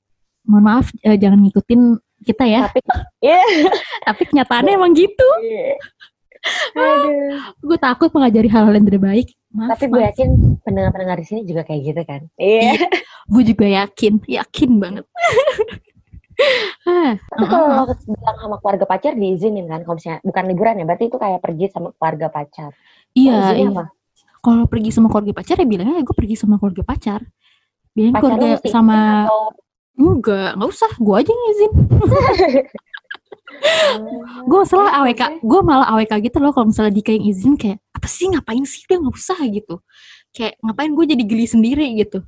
Mohon 0.48 0.64
maaf 0.64 0.88
eh, 1.04 1.20
jangan 1.20 1.40
ngikutin 1.44 1.82
kita 2.24 2.44
ya, 2.48 2.72
Tapi 2.72 2.80
Iya. 3.20 3.42
tapi 4.08 4.22
kenyataannya 4.32 4.74
emang 4.80 4.96
gitu. 4.96 5.28
Iya. 5.44 5.76
Gue 7.68 7.78
takut 7.80 8.12
mengajari 8.12 8.48
hal-hal 8.52 8.76
yang 8.76 8.88
tidak 8.88 9.04
baik. 9.04 9.28
Maaf, 9.54 9.78
Tapi 9.78 9.86
gue 9.86 10.02
maaf. 10.02 10.10
yakin 10.12 10.30
pendengar-pendengar 10.62 11.18
di 11.22 11.26
sini 11.26 11.42
juga 11.46 11.62
kayak 11.62 11.82
gitu 11.86 12.02
kan. 12.04 12.22
Iya. 12.36 12.74
gue 13.30 13.44
juga 13.46 13.66
yakin, 13.70 14.14
yakin 14.26 14.70
banget. 14.78 15.06
Ah, 16.84 17.14
Tapi 17.14 17.46
kalau 17.46 17.86
bilang 18.10 18.38
sama 18.42 18.58
keluarga 18.58 18.86
pacar 18.90 19.14
diizinin 19.14 19.70
kan, 19.70 19.86
kalau 19.86 20.02
misalnya 20.02 20.18
bukan 20.26 20.44
liburan 20.50 20.82
ya, 20.82 20.84
berarti 20.84 21.06
itu 21.06 21.18
kayak 21.22 21.40
pergi 21.40 21.70
sama 21.70 21.94
keluarga 21.94 22.28
pacar. 22.28 22.72
iya, 23.14 23.38
Oh, 23.38 23.54
iya. 23.54 23.70
apa? 23.70 23.84
Kalau 24.42 24.66
pergi 24.66 24.90
sama 24.90 25.08
keluarga 25.08 25.32
pacar 25.32 25.56
ya 25.56 25.68
bilangnya 25.70 26.02
gue 26.02 26.16
pergi 26.18 26.36
sama 26.36 26.58
keluarga 26.58 26.82
pacar. 26.82 27.22
Lu 27.94 28.10
keluarga 28.12 28.58
sama 28.66 29.30
atau 29.30 29.54
enggak, 29.94 30.58
nggak 30.58 30.70
usah, 30.74 30.92
gue 30.98 31.16
aja 31.16 31.30
yang 31.30 31.46
izin. 31.54 31.72
Hmm, 33.64 34.50
Gue 34.50 34.62
salah 34.66 35.06
oke, 35.06 35.14
AWK, 35.14 35.22
gue 35.40 35.60
malah 35.62 35.88
AWK 35.94 36.14
gitu 36.26 36.38
loh 36.42 36.52
kalau 36.52 36.74
misalnya 36.74 36.92
Dika 36.92 37.14
yang 37.14 37.30
izin 37.30 37.54
kayak 37.56 37.80
apa 38.04 38.12
sih? 38.12 38.28
Ngapain 38.28 38.68
sih? 38.68 38.84
Udah 38.92 39.00
nggak 39.00 39.16
usah 39.16 39.40
gitu. 39.48 39.80
Kayak 40.36 40.60
ngapain 40.60 40.92
gue 40.92 41.06
jadi 41.16 41.24
geli 41.24 41.48
sendiri? 41.48 41.88
gitu. 41.96 42.20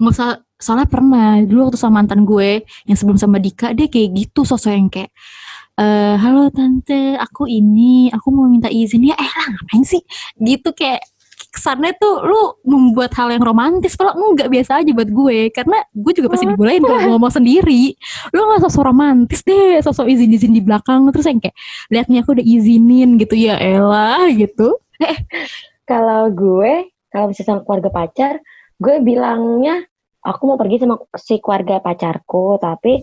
Nggak 0.00 0.12
usah, 0.16 0.40
soalnya 0.56 0.88
pernah 0.88 1.36
dulu 1.44 1.68
waktu 1.68 1.76
sama 1.76 2.00
mantan 2.00 2.24
gue 2.24 2.64
yang 2.88 2.96
sebelum 2.96 3.20
sama 3.20 3.36
Dika 3.36 3.76
dia 3.76 3.92
kayak 3.92 4.08
gitu 4.16 4.48
sosok 4.48 4.72
yang 4.72 4.88
kayak 4.88 5.12
eh 5.78 6.18
halo 6.18 6.50
tante 6.50 7.14
aku 7.14 7.46
ini 7.46 8.10
aku 8.10 8.32
mau 8.32 8.48
minta 8.48 8.72
izin 8.72 9.12
ya. 9.12 9.14
Eh 9.20 9.28
lah 9.36 9.48
ngapain 9.52 9.84
sih? 9.84 10.00
Gitu 10.40 10.72
kayak 10.72 11.04
kesannya 11.52 11.92
tuh 12.00 12.24
lu 12.24 12.42
membuat 12.64 13.14
hal 13.18 13.30
yang 13.30 13.42
romantis 13.42 13.94
kalau 13.94 14.14
enggak 14.16 14.48
biasa 14.48 14.80
aja 14.80 14.90
buat 14.96 15.10
gue. 15.12 15.52
Karena 15.52 15.84
gue 15.92 16.12
juga 16.16 16.32
pasti 16.32 16.48
dibolehin 16.48 16.80
kalau 16.88 17.12
ngomong 17.12 17.36
sendiri. 17.36 17.92
Lu 18.32 18.48
nggak 18.48 18.64
sosok 18.64 18.88
romantis 18.88 19.44
deh 19.44 19.76
sosok 19.84 20.08
izin 20.08 20.32
izin 20.32 20.52
di 20.56 20.64
belakang. 20.64 21.04
Terus 21.12 21.28
yang 21.28 21.38
kayak 21.44 21.56
lihat 21.92 22.06
nih 22.08 22.18
aku 22.24 22.32
udah 22.32 22.46
izinin 22.48 23.20
gitu. 23.20 23.34
Ya 23.36 23.60
elah 23.60 24.24
gitu 24.32 24.72
Kalau 25.84 26.28
gue, 26.28 26.72
kalau 27.08 27.26
misalnya 27.26 27.48
sama 27.50 27.62
keluarga 27.64 27.90
pacar, 27.90 28.34
gue 28.76 28.96
bilangnya 29.00 29.80
aku 30.20 30.42
mau 30.44 30.56
pergi 30.56 30.76
sama 30.78 31.00
si 31.16 31.38
keluarga 31.38 31.80
pacarku, 31.80 32.58
tapi 32.58 33.00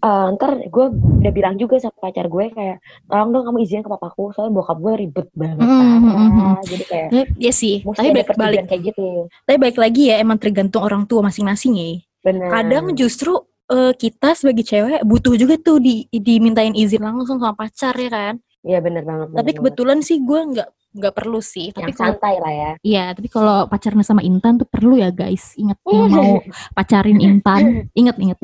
eh, 0.00 0.26
ntar 0.34 0.66
gue 0.66 0.86
udah 1.22 1.32
bilang 1.32 1.54
juga 1.54 1.78
sama 1.78 1.94
pacar 1.96 2.26
gue 2.26 2.50
kayak 2.50 2.76
tolong 3.06 3.30
dong 3.30 3.44
kamu 3.46 3.58
izin 3.62 3.80
ke 3.80 3.88
papaku 3.88 4.34
soalnya 4.34 4.52
bokap 4.52 4.78
gue 4.78 4.94
ribet 4.98 5.28
banget 5.32 5.62
Hmm, 5.62 5.80
hmm, 5.80 6.02
hmm, 6.02 6.10
parah. 6.10 6.28
hmm. 6.52 6.64
jadi 6.66 6.84
kayak 6.84 7.08
ya 7.38 7.52
sih 7.54 7.76
tapi 7.80 8.08
balik 8.12 8.28
balik 8.34 8.58
kayak 8.66 8.82
gitu 8.84 9.06
tapi 9.44 9.56
balik 9.56 9.78
lagi 9.78 10.02
ya 10.10 10.16
emang 10.18 10.36
tergantung 10.36 10.82
orang 10.82 11.04
tua 11.04 11.22
masing-masing 11.22 11.72
ya 11.72 11.90
benar 12.20 12.48
kadang 12.52 12.92
justru 12.92 13.32
eh, 13.66 13.92
kita 13.94 14.34
sebagai 14.34 14.60
cewek 14.62 15.00
butuh 15.02 15.34
juga 15.34 15.56
tuh 15.56 15.80
di 15.80 16.04
dimintain 16.10 16.74
izin 16.74 17.00
langsung 17.00 17.38
sama 17.38 17.54
pacar 17.54 17.94
ya 17.94 18.10
kan 18.10 18.34
Iya 18.60 18.80
benar 18.80 19.04
banget 19.04 19.26
tapi 19.30 19.40
banget. 19.42 19.56
kebetulan 19.56 19.98
sih 20.00 20.20
gue 20.20 20.40
nggak 20.52 20.68
nggak 20.94 21.10
perlu 21.10 21.42
sih 21.42 21.74
tapi 21.74 21.90
yang 21.90 21.98
kalau 21.98 22.14
santai 22.14 22.34
lah 22.38 22.52
ya 22.54 22.70
Iya, 22.86 23.04
tapi 23.18 23.26
kalau 23.26 23.66
pacarnya 23.66 24.06
sama 24.06 24.22
Intan 24.22 24.62
tuh 24.62 24.68
perlu 24.70 24.94
ya 24.94 25.10
guys. 25.10 25.58
Ingat 25.58 25.78
yang 25.90 26.06
mau 26.14 26.38
pacarin 26.70 27.18
Intan, 27.18 27.62
ingat-ingat. 28.00 28.38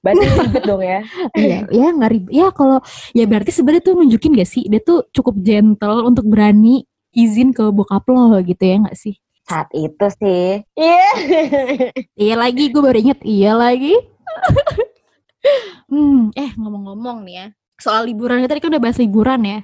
berarti 0.00 0.24
ribet 0.32 0.64
dong 0.64 0.80
ya 0.80 1.04
iya, 1.36 1.58
ya 1.68 1.86
nggak 1.92 2.10
ribet. 2.10 2.32
Ya 2.32 2.48
kalau 2.56 2.80
ya 3.12 3.24
berarti 3.28 3.52
sebenarnya 3.52 3.84
tuh 3.84 3.94
nunjukin 4.00 4.32
gak 4.32 4.48
sih 4.48 4.64
dia 4.64 4.80
tuh 4.80 5.04
cukup 5.12 5.36
gentle 5.44 6.08
untuk 6.08 6.24
berani 6.24 6.88
izin 7.12 7.52
ke 7.52 7.68
bokap 7.68 8.08
lo 8.08 8.32
gitu 8.40 8.64
ya 8.64 8.80
nggak 8.80 8.96
sih? 8.96 9.20
saat 9.44 9.66
itu 9.74 10.06
sih 10.22 10.62
iya 10.78 11.10
Iya 12.14 12.34
lagi, 12.38 12.70
gue 12.70 12.78
baru 12.78 12.94
inget. 12.96 13.18
Iya 13.26 13.58
lagi. 13.58 13.98
hmm, 15.90 16.30
eh 16.38 16.50
ngomong-ngomong 16.54 17.26
nih 17.26 17.34
ya, 17.34 17.46
soal 17.74 18.06
liburan 18.06 18.46
tadi 18.46 18.62
kan 18.62 18.70
udah 18.70 18.82
bahas 18.82 18.98
liburan 19.02 19.40
ya. 19.42 19.58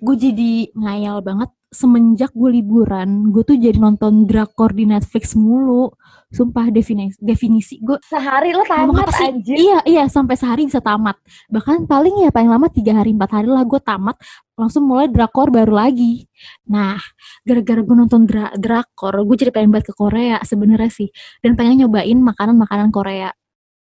Gue 0.00 0.16
jadi 0.16 0.72
ngayal 0.72 1.20
banget 1.20 1.50
semenjak 1.70 2.34
gue 2.34 2.50
liburan, 2.50 3.30
gue 3.30 3.46
tuh 3.46 3.54
jadi 3.54 3.78
nonton 3.78 4.26
drakor 4.26 4.72
di 4.72 4.82
Netflix 4.82 5.36
mulu. 5.36 5.92
Sumpah 6.30 6.70
definisi 6.70 7.18
definisi 7.18 7.74
gue 7.82 7.98
sehari 8.00 8.54
lo 8.54 8.62
tamat 8.62 9.10
anjir 9.18 9.58
Iya 9.58 9.78
iya 9.82 10.04
sampai 10.06 10.38
sehari 10.38 10.62
bisa 10.64 10.78
tamat. 10.78 11.18
Bahkan 11.46 11.84
paling 11.84 12.22
ya 12.22 12.30
paling 12.30 12.46
lama 12.46 12.70
tiga 12.70 12.94
hari 12.94 13.10
empat 13.10 13.30
hari 13.34 13.50
lah 13.50 13.62
gue 13.62 13.78
tamat 13.78 14.14
langsung 14.54 14.86
mulai 14.86 15.10
drakor 15.10 15.50
baru 15.50 15.74
lagi. 15.74 16.24
Nah 16.66 16.98
gara-gara 17.42 17.82
gue 17.82 17.96
nonton 17.96 18.24
dra- 18.24 18.54
drakor, 18.54 19.20
gue 19.20 19.36
jadi 19.36 19.50
pengen 19.50 19.70
banget 19.70 19.90
ke 19.90 19.94
Korea 19.94 20.38
sebenarnya 20.40 20.90
sih 20.90 21.10
dan 21.42 21.54
pengen 21.54 21.84
nyobain 21.84 22.16
makanan-makanan 22.16 22.88
Korea. 22.90 23.30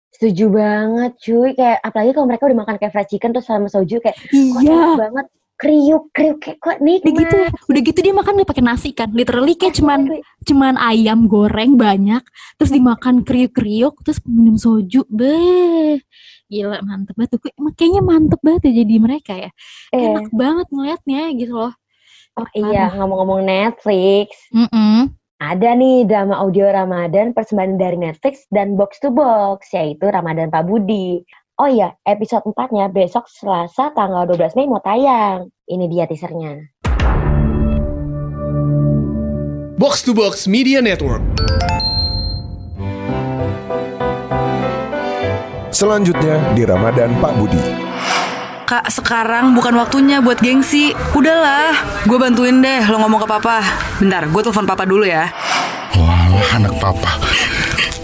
setuju 0.08 0.50
banget 0.50 1.14
cuy 1.22 1.54
kayak 1.54 1.78
apalagi 1.84 2.10
kalau 2.10 2.26
mereka 2.26 2.50
udah 2.50 2.58
makan 2.58 2.76
kayak 2.82 2.90
fried 2.90 3.06
chicken 3.06 3.38
terus 3.38 3.46
sama 3.46 3.70
soju 3.70 4.02
kayak 4.02 4.18
Iya. 4.34 4.98
banget 4.98 5.28
kriuk 5.58 6.14
kriuk 6.14 6.38
kayak 6.38 6.58
kok 6.62 6.78
Udah 6.78 6.86
nikmat 6.86 7.18
gitu 7.18 7.36
ya, 7.36 7.50
udah 7.66 7.82
gitu 7.82 8.00
dia 8.00 8.14
makan 8.14 8.38
gak 8.38 8.50
pakai 8.54 8.66
nasi 8.66 8.90
kan, 8.94 9.10
literally 9.10 9.58
kayak 9.58 9.74
cuman 9.74 10.22
cuman 10.46 10.78
ayam 10.78 11.26
goreng 11.26 11.74
banyak, 11.74 12.22
terus 12.56 12.70
dimakan 12.70 13.26
kriuk-kriuk, 13.26 13.98
terus 14.06 14.22
minum 14.24 14.54
soju, 14.54 15.02
beh, 15.10 15.98
gila 16.46 16.78
mantep 16.86 17.18
banget 17.18 17.30
tuh, 17.34 17.42
Kayak- 17.42 17.74
kayaknya 17.74 18.02
mantep 18.06 18.40
banget 18.46 18.62
ya 18.70 18.74
jadi 18.86 18.96
mereka 19.02 19.34
ya, 19.34 19.50
eh. 19.92 20.02
enak 20.06 20.30
banget 20.30 20.68
ngeliatnya 20.70 21.22
gitu 21.34 21.54
loh. 21.58 21.74
oh 22.38 22.48
iya 22.54 22.94
ngomong-ngomong 22.94 23.42
Netflix. 23.42 24.30
Mm-mm. 24.54 25.10
ada 25.38 25.70
nih 25.74 26.06
drama 26.06 26.38
audio 26.38 26.70
Ramadan 26.70 27.34
persembahan 27.34 27.78
dari 27.78 27.98
Netflix 27.98 28.46
dan 28.50 28.78
Box 28.78 29.02
to 29.02 29.10
Box 29.10 29.74
yaitu 29.74 30.06
Ramadan 30.06 30.50
Pak 30.50 30.66
Budi 30.66 31.22
Oh 31.58 31.66
iya, 31.66 31.98
episode 32.06 32.46
4-nya 32.54 32.86
besok 32.94 33.26
Selasa 33.26 33.90
tanggal 33.98 34.30
12 34.30 34.54
Mei 34.54 34.70
mau 34.70 34.78
tayang. 34.78 35.50
Ini 35.66 35.90
dia 35.90 36.06
teasernya. 36.06 36.70
Box 39.74 40.06
to 40.06 40.14
Box 40.14 40.46
Media 40.46 40.86
Network. 40.86 41.26
Selanjutnya 45.74 46.54
di 46.54 46.62
Ramadan 46.62 47.18
Pak 47.18 47.34
Budi. 47.42 47.66
Kak, 48.70 48.94
sekarang 48.94 49.58
bukan 49.58 49.82
waktunya 49.82 50.22
buat 50.22 50.38
gengsi. 50.38 50.94
Udahlah, 51.18 51.74
gue 52.06 52.22
bantuin 52.22 52.62
deh 52.62 52.86
lo 52.86 53.02
ngomong 53.02 53.26
ke 53.26 53.28
papa. 53.34 53.66
Bentar, 53.98 54.30
gue 54.30 54.42
telepon 54.46 54.70
papa 54.70 54.86
dulu 54.86 55.10
ya. 55.10 55.34
Wah, 55.98 56.54
anak 56.54 56.78
papa. 56.78 57.18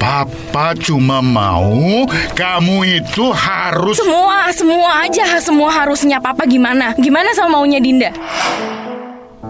Papa 0.03 0.75
cuma 0.83 1.23
mau 1.23 2.03
kamu 2.35 2.99
itu 2.99 3.31
harus 3.31 3.95
Semua, 3.95 4.51
semua 4.51 5.07
aja, 5.07 5.39
semua 5.39 5.71
harusnya 5.71 6.19
papa 6.19 6.43
gimana? 6.43 6.91
Gimana 6.99 7.31
sama 7.31 7.55
maunya 7.63 7.79
Dinda? 7.79 8.11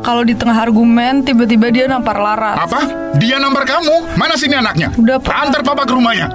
Kalau 0.06 0.22
di 0.22 0.38
tengah 0.38 0.54
argumen, 0.54 1.26
tiba-tiba 1.26 1.74
dia 1.74 1.90
nampar 1.90 2.22
Lara. 2.22 2.54
apa? 2.54 2.86
Dia 3.18 3.42
nampar 3.42 3.66
kamu. 3.66 4.14
Mana 4.14 4.38
sini 4.38 4.54
anaknya? 4.54 4.94
Udah, 4.94 5.18
Pak. 5.18 5.34
Antar 5.34 5.66
papa 5.66 5.90
ke 5.90 5.94
rumahnya. 5.98 6.30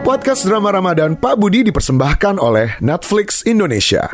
Podcast 0.00 0.48
drama 0.48 0.72
Ramadan 0.72 1.12
Pak 1.12 1.36
Budi 1.36 1.60
dipersembahkan 1.60 2.40
oleh 2.40 2.72
Netflix 2.80 3.44
Indonesia. 3.44 4.08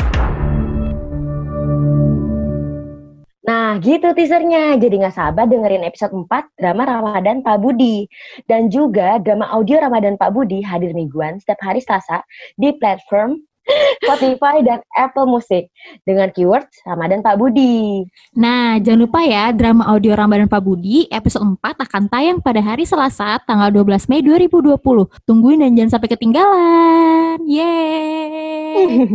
Nah, 3.70 3.78
gitu 3.78 4.10
teasernya. 4.10 4.74
Jadi 4.82 4.98
nggak 4.98 5.14
sabar 5.14 5.46
dengerin 5.46 5.86
episode 5.86 6.10
4 6.10 6.26
drama 6.58 6.90
Ramadan 6.90 7.38
Pak 7.38 7.62
Budi. 7.62 8.02
Dan 8.50 8.66
juga 8.66 9.22
drama 9.22 9.46
audio 9.46 9.78
Ramadan 9.78 10.18
Pak 10.18 10.34
Budi 10.34 10.58
hadir 10.58 10.90
mingguan 10.90 11.38
setiap 11.38 11.62
hari 11.62 11.78
Selasa 11.78 12.26
di 12.58 12.74
platform 12.82 13.38
Spotify 14.02 14.66
dan 14.66 14.82
Apple 14.98 15.30
Music 15.30 15.70
dengan 16.02 16.34
keyword 16.34 16.66
Ramadan 16.82 17.22
Pak 17.22 17.38
Budi. 17.38 18.02
Nah, 18.34 18.82
jangan 18.82 19.06
lupa 19.06 19.22
ya, 19.22 19.54
drama 19.54 19.86
audio 19.86 20.18
Ramadan 20.18 20.50
Pak 20.50 20.66
Budi 20.66 21.06
episode 21.06 21.46
4 21.62 21.62
akan 21.62 22.10
tayang 22.10 22.42
pada 22.42 22.58
hari 22.58 22.82
Selasa 22.82 23.38
tanggal 23.46 23.70
12 23.70 24.10
Mei 24.10 24.18
2020. 24.18 24.82
Tungguin 25.22 25.62
dan 25.62 25.78
jangan 25.78 25.94
sampai 25.94 26.10
ketinggalan. 26.10 27.38
Yeay. 27.46 29.14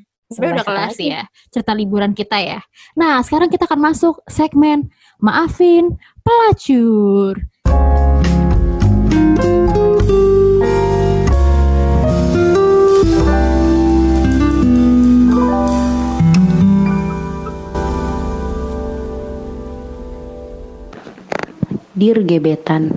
Sebenarnya 0.30 0.62
udah 0.62 0.68
kelas 0.70 0.94
lagi? 0.94 1.10
ya, 1.10 1.22
cerita 1.50 1.74
liburan 1.74 2.14
kita 2.14 2.38
ya. 2.38 2.62
Nah, 2.94 3.18
sekarang 3.18 3.50
kita 3.50 3.66
akan 3.66 3.82
masuk 3.90 4.22
segmen 4.30 4.86
Maafin 5.18 5.98
Pelacur. 6.22 7.34
Dir 21.98 22.22
gebetan, 22.22 22.94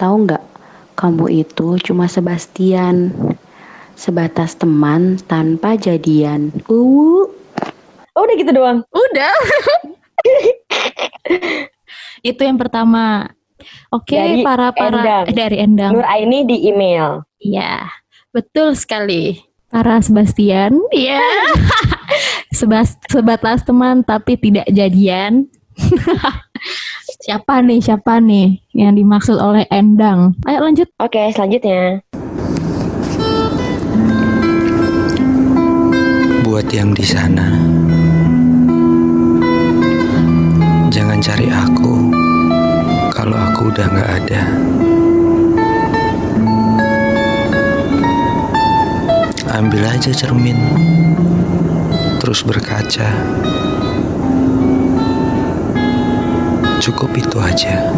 tahu 0.00 0.24
nggak? 0.24 0.40
Kamu 0.96 1.28
itu 1.28 1.76
cuma 1.84 2.08
Sebastian, 2.08 3.12
sebatas 3.96 4.54
teman 4.54 5.16
tanpa 5.24 5.74
jadian. 5.74 6.52
Uh, 6.68 7.24
Oh 8.16 8.24
udah 8.24 8.36
gitu 8.40 8.48
doang. 8.48 8.80
Udah. 8.96 9.34
Itu 12.24 12.40
yang 12.40 12.56
pertama. 12.56 13.28
Oke, 13.92 14.16
Dari 14.16 14.40
para 14.40 14.72
para 14.72 15.04
Endang. 15.04 15.24
eh, 15.28 15.34
dari 15.36 15.56
Endang. 15.60 15.92
Nur 15.92 16.06
Aini 16.08 16.48
di 16.48 16.64
email. 16.64 17.20
Iya, 17.36 17.84
betul 18.32 18.72
sekali. 18.72 19.36
Para 19.68 20.00
Sebastian, 20.00 20.80
iya. 20.96 21.20
Sebas, 22.56 22.96
sebatas 23.12 23.68
teman 23.68 24.00
tapi 24.00 24.40
tidak 24.40 24.64
jadian. 24.72 25.44
siapa 27.26 27.60
nih, 27.60 27.84
siapa 27.84 28.16
nih 28.16 28.64
yang 28.72 28.96
dimaksud 28.96 29.36
oleh 29.36 29.68
Endang? 29.68 30.32
Ayo 30.48 30.64
lanjut. 30.64 30.88
Oke 30.96 31.20
selanjutnya. 31.36 32.00
Buat 36.56 36.72
yang 36.72 36.96
di 36.96 37.04
sana, 37.04 37.52
jangan 40.88 41.20
cari 41.20 41.52
aku 41.52 42.08
kalau 43.12 43.36
aku 43.36 43.68
udah 43.68 43.84
nggak 43.84 44.10
ada. 44.24 44.42
Ambil 49.52 49.84
aja 49.84 50.16
cermin, 50.16 50.56
terus 52.24 52.40
berkaca. 52.40 53.04
Cukup 56.80 57.12
itu 57.20 57.36
aja. 57.36 57.92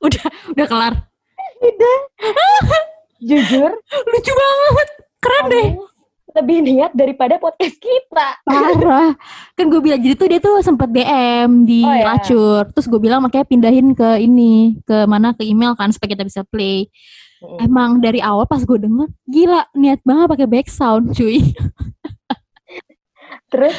Udah, 0.00 0.26
udah 0.56 0.66
kelar. 0.66 1.11
Jujur 3.22 3.70
Lucu 4.10 4.32
banget. 4.34 4.88
Keren 5.22 5.44
deh. 5.48 5.68
lebih 6.32 6.64
niat 6.64 6.96
daripada 6.96 7.36
podcast 7.36 7.76
kita. 7.76 8.40
Parah. 8.48 9.12
Kan 9.52 9.68
gue 9.68 9.80
bilang 9.84 10.00
jadi 10.00 10.16
tuh 10.16 10.28
dia 10.32 10.40
tuh 10.40 10.64
sempet 10.64 10.88
DM 10.88 11.68
di 11.68 11.84
Oh, 11.84 11.92
ya. 11.92 12.16
Lacur. 12.16 12.64
Terus 12.72 12.88
gue 12.88 13.00
bilang 13.00 13.20
makanya 13.20 13.44
pindahin 13.44 13.92
ke 13.92 14.16
ini, 14.16 14.80
ke 14.88 15.04
mana 15.04 15.36
ke 15.36 15.44
email 15.44 15.76
kan 15.76 15.92
supaya 15.92 16.16
kita 16.16 16.24
bisa 16.24 16.40
play. 16.48 16.88
Mm. 17.44 17.68
Emang 17.68 17.90
dari 18.00 18.24
awal 18.24 18.48
pas 18.48 18.64
gue 18.64 18.78
denger, 18.80 19.12
gila 19.28 19.68
niat 19.76 20.00
banget 20.08 20.26
pakai 20.32 20.48
back 20.48 20.66
sound, 20.72 21.12
cuy. 21.12 21.52
Terus 23.52 23.76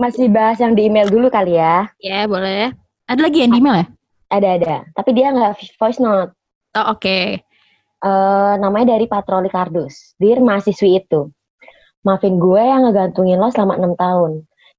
masih 0.00 0.32
bahas 0.32 0.56
yang 0.64 0.72
di 0.72 0.88
email 0.88 1.04
dulu 1.12 1.28
kali 1.28 1.60
ya. 1.60 1.92
Ya, 2.00 2.24
boleh. 2.24 2.72
Ada 3.04 3.20
lagi 3.28 3.44
yang 3.44 3.52
di 3.52 3.60
email 3.60 3.84
ya? 3.84 3.86
Ada 4.32 4.48
ada. 4.56 4.74
Tapi 4.96 5.10
dia 5.12 5.28
nggak 5.36 5.76
voice 5.76 6.00
note. 6.00 6.32
Oh, 6.80 6.96
oke. 6.96 7.44
Eh, 8.04 8.54
namanya 8.60 8.92
dari 9.00 9.08
Patroli 9.08 9.48
Kardus. 9.48 10.12
Dear 10.20 10.44
mahasiswi 10.44 11.00
itu. 11.00 11.32
Maafin 12.04 12.36
gue 12.36 12.60
yang 12.60 12.84
ngegantungin 12.84 13.40
lo 13.40 13.48
selama 13.48 13.80
6 13.80 13.96
tahun. 13.96 14.32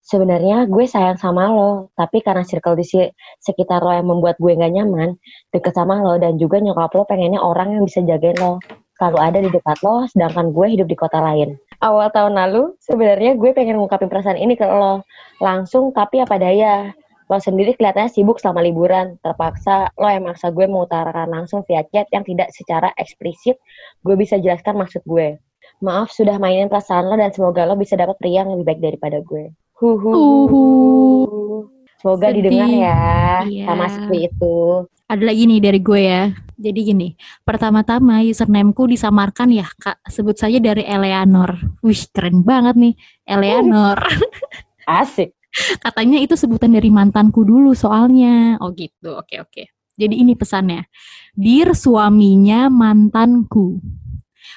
Sebenarnya 0.06 0.70
gue 0.70 0.86
sayang 0.86 1.18
sama 1.18 1.50
lo, 1.50 1.90
tapi 1.98 2.22
karena 2.22 2.46
circle 2.46 2.78
di 2.78 2.86
sekitar 3.42 3.82
lo 3.82 3.90
yang 3.90 4.06
membuat 4.06 4.38
gue 4.38 4.54
gak 4.54 4.70
nyaman, 4.70 5.18
deket 5.50 5.74
sama 5.74 5.98
lo 6.06 6.22
dan 6.22 6.38
juga 6.38 6.62
nyokap 6.62 6.94
lo 6.94 7.10
pengennya 7.10 7.42
orang 7.42 7.74
yang 7.74 7.90
bisa 7.90 8.06
jagain 8.06 8.38
lo. 8.38 8.62
Selalu 9.02 9.18
ada 9.18 9.38
di 9.42 9.50
dekat 9.50 9.82
lo, 9.82 10.06
sedangkan 10.06 10.54
gue 10.54 10.68
hidup 10.78 10.86
di 10.86 10.94
kota 10.94 11.18
lain. 11.18 11.58
Awal 11.82 12.14
tahun 12.14 12.38
lalu, 12.38 12.78
sebenarnya 12.78 13.34
gue 13.42 13.58
pengen 13.58 13.82
ngungkapin 13.82 14.06
perasaan 14.06 14.38
ini 14.38 14.54
ke 14.54 14.70
lo. 14.70 15.02
Langsung, 15.42 15.90
tapi 15.98 16.22
apa 16.22 16.38
daya. 16.38 16.94
Lo 17.26 17.42
sendiri 17.42 17.74
kelihatannya 17.74 18.14
sibuk 18.14 18.38
selama 18.38 18.62
liburan. 18.62 19.18
Terpaksa 19.20 19.90
lo 19.98 20.06
yang 20.06 20.30
maksa 20.30 20.54
gue 20.54 20.66
mengutarakan 20.66 21.30
langsung 21.30 21.66
via 21.66 21.82
chat 21.90 22.06
yang 22.14 22.22
tidak 22.22 22.54
secara 22.54 22.94
eksplisit 22.96 23.58
gue 24.06 24.16
bisa 24.16 24.38
jelaskan 24.38 24.78
maksud 24.78 25.02
gue. 25.04 25.42
Maaf 25.82 26.14
sudah 26.14 26.38
mainin 26.38 26.70
perasaan 26.70 27.10
lo 27.10 27.18
dan 27.18 27.34
semoga 27.34 27.66
lo 27.66 27.74
bisa 27.76 27.98
dapat 27.98 28.16
pria 28.22 28.46
yang 28.46 28.54
lebih 28.54 28.66
baik 28.70 28.82
daripada 28.82 29.18
gue. 29.26 29.50
Huhu. 29.76 30.12
Uhu. 30.14 30.64
Semoga 32.00 32.30
Sedih. 32.30 32.48
didengar 32.48 32.70
ya 32.70 32.98
Iya. 33.50 33.66
sama 33.66 33.86
si 33.90 34.18
itu. 34.30 34.58
Ada 35.06 35.22
lagi 35.22 35.44
nih 35.46 35.60
dari 35.62 35.80
gue 35.82 36.02
ya. 36.02 36.24
Jadi 36.56 36.80
gini, 36.82 37.08
pertama-tama 37.44 38.24
usernameku 38.24 38.88
disamarkan 38.88 39.52
ya 39.52 39.68
kak. 39.68 40.00
Sebut 40.08 40.40
saja 40.40 40.58
dari 40.58 40.88
Eleanor. 40.88 41.60
Wih 41.84 42.00
keren 42.16 42.42
banget 42.42 42.80
nih, 42.80 42.94
Eleanor. 43.28 44.00
Asik. 44.88 45.35
Katanya 45.80 46.20
itu 46.20 46.36
sebutan 46.36 46.76
dari 46.76 46.92
mantanku 46.92 47.48
dulu 47.48 47.72
soalnya. 47.72 48.60
Oh 48.60 48.72
gitu, 48.76 49.16
oke 49.16 49.36
oke. 49.42 49.64
Jadi 49.96 50.16
ini 50.20 50.36
pesannya. 50.36 50.84
Dir 51.32 51.72
suaminya 51.72 52.68
mantanku. 52.68 53.80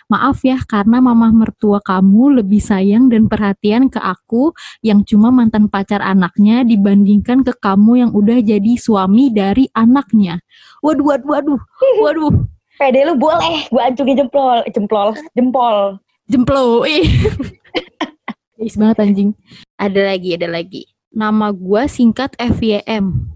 Maaf 0.08 0.40
ya 0.40 0.56
karena 0.64 1.04
mama 1.04 1.28
mertua 1.28 1.84
kamu 1.84 2.40
lebih 2.40 2.64
sayang 2.64 3.12
dan 3.12 3.28
perhatian 3.28 3.92
ke 3.92 4.00
aku 4.00 4.56
yang 4.80 5.04
cuma 5.04 5.28
mantan 5.28 5.68
pacar 5.68 6.00
anaknya 6.00 6.64
dibandingkan 6.64 7.44
ke 7.44 7.52
kamu 7.60 8.08
yang 8.08 8.10
udah 8.16 8.40
jadi 8.40 8.72
suami 8.80 9.28
dari 9.28 9.68
anaknya. 9.76 10.40
Waduh, 10.80 11.04
waduh, 11.12 11.28
waduh, 11.28 11.60
waduh, 12.00 12.34
Pede 12.78 13.02
lu 13.02 13.18
boleh, 13.18 13.66
gue 13.74 13.82
ancungin 13.82 14.22
jempol, 14.22 14.62
jempol, 14.70 15.18
jempol. 15.34 15.98
jemplo. 16.30 16.86
Ih. 16.86 17.10
Guys 18.58 18.74
banget 18.74 19.06
anjing. 19.06 19.38
Ada 19.78 20.10
lagi, 20.10 20.34
ada 20.34 20.50
lagi. 20.50 20.90
Nama 21.14 21.54
gua 21.54 21.86
singkat 21.86 22.34
FYM. 22.42 23.30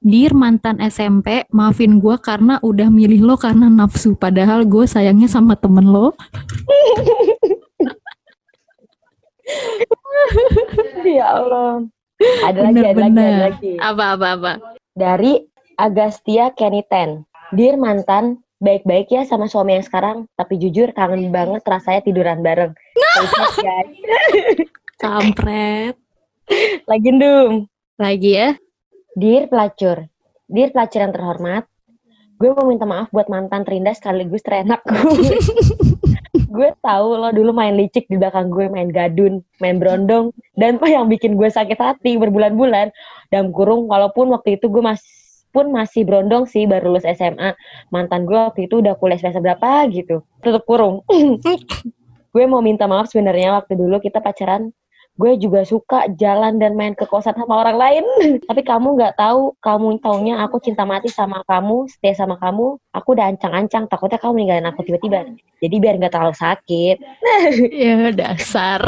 Dir 0.00 0.32
mantan 0.32 0.80
SMP, 0.80 1.44
maafin 1.52 2.00
gua 2.00 2.16
karena 2.16 2.56
udah 2.64 2.88
milih 2.88 3.20
lo 3.20 3.36
karena 3.36 3.68
nafsu. 3.68 4.16
Padahal 4.16 4.64
gue 4.64 4.88
sayangnya 4.88 5.28
sama 5.28 5.60
temen 5.60 5.92
lo. 5.92 6.16
ya 11.04 11.36
Allah. 11.36 11.84
Ada 12.48 12.72
lagi, 12.72 12.80
ada 12.80 12.96
lagi, 12.96 13.20
ada 13.20 13.52
lagi. 13.52 13.76
Apa, 13.76 14.16
apa, 14.16 14.40
apa. 14.40 14.56
Dari 14.96 15.44
Agastia 15.76 16.56
Keniten. 16.56 17.28
Dear 17.52 17.76
mantan, 17.76 18.40
baik-baik 18.58 19.12
ya 19.12 19.22
sama 19.28 19.48
suami 19.48 19.76
yang 19.76 19.84
sekarang, 19.84 20.16
tapi 20.36 20.56
jujur 20.56 20.92
kangen 20.96 21.28
banget 21.28 21.60
rasanya 21.64 22.00
tiduran 22.04 22.40
bareng. 22.40 22.72
Safe, 22.96 23.60
guys. 23.60 23.90
Kampret. 25.02 25.96
Lagi 26.88 27.10
dum. 27.12 27.68
Lagi 28.00 28.32
ya. 28.32 28.50
Dear 29.16 29.48
pelacur, 29.48 30.08
Dear 30.46 30.70
pelacur 30.70 31.00
yang 31.02 31.10
terhormat, 31.10 31.64
gue 32.38 32.50
mau 32.54 32.68
minta 32.68 32.86
maaf 32.86 33.10
buat 33.10 33.26
mantan 33.26 33.66
terindah 33.66 33.96
sekaligus 33.98 34.44
terenak 34.46 34.78
gue. 34.86 35.40
gue 36.56 36.70
tahu 36.78 37.08
lo 37.18 37.34
dulu 37.34 37.50
main 37.50 37.74
licik 37.74 38.06
di 38.06 38.14
belakang 38.14 38.54
gue, 38.54 38.70
main 38.70 38.86
gadun, 38.86 39.42
main 39.58 39.82
berondong, 39.82 40.30
dan 40.54 40.78
apa 40.78 40.86
yang 40.94 41.10
bikin 41.10 41.34
gue 41.34 41.50
sakit 41.50 41.74
hati 41.74 42.14
berbulan-bulan, 42.14 42.94
dalam 43.34 43.50
kurung, 43.50 43.90
walaupun 43.90 44.30
waktu 44.30 44.54
itu 44.54 44.70
gue 44.70 44.82
masih 44.84 45.10
pun 45.56 45.72
masih 45.72 46.04
berondong 46.04 46.44
sih 46.44 46.68
baru 46.68 46.92
lulus 46.92 47.08
SMA 47.08 47.56
mantan 47.88 48.28
gue 48.28 48.36
waktu 48.36 48.68
itu 48.68 48.84
udah 48.84 49.00
kuliah 49.00 49.16
semester 49.16 49.40
berapa 49.40 49.88
gitu. 49.88 50.20
Tutup 50.44 50.68
kurung. 50.68 51.00
Gue 52.36 52.44
mau 52.44 52.60
minta 52.60 52.84
maaf 52.84 53.08
sebenarnya 53.08 53.56
waktu 53.56 53.80
dulu 53.80 53.96
kita 53.96 54.20
pacaran. 54.20 54.68
Gue 55.16 55.40
juga 55.40 55.64
suka 55.64 56.04
jalan 56.20 56.60
dan 56.60 56.76
main 56.76 56.92
ke 56.92 57.08
kosan 57.08 57.32
sama 57.32 57.64
orang 57.64 57.80
lain. 57.80 58.04
Tapi 58.52 58.60
kamu 58.60 59.00
nggak 59.00 59.16
tahu 59.16 59.56
kamu 59.64 59.96
taunya 60.04 60.44
aku 60.44 60.60
cinta 60.60 60.84
mati 60.84 61.08
sama 61.08 61.40
kamu 61.48 61.88
setia 61.88 62.12
sama 62.12 62.36
kamu. 62.36 62.76
Aku 62.92 63.16
udah 63.16 63.32
ancang-ancang 63.32 63.88
takutnya 63.88 64.20
kamu 64.20 64.44
ninggalin 64.44 64.68
aku 64.68 64.84
tiba-tiba. 64.84 65.24
Jadi 65.64 65.74
biar 65.80 65.96
nggak 65.96 66.12
terlalu 66.12 66.36
sakit. 66.36 66.96
Ya 67.72 68.12
dasar. 68.12 68.84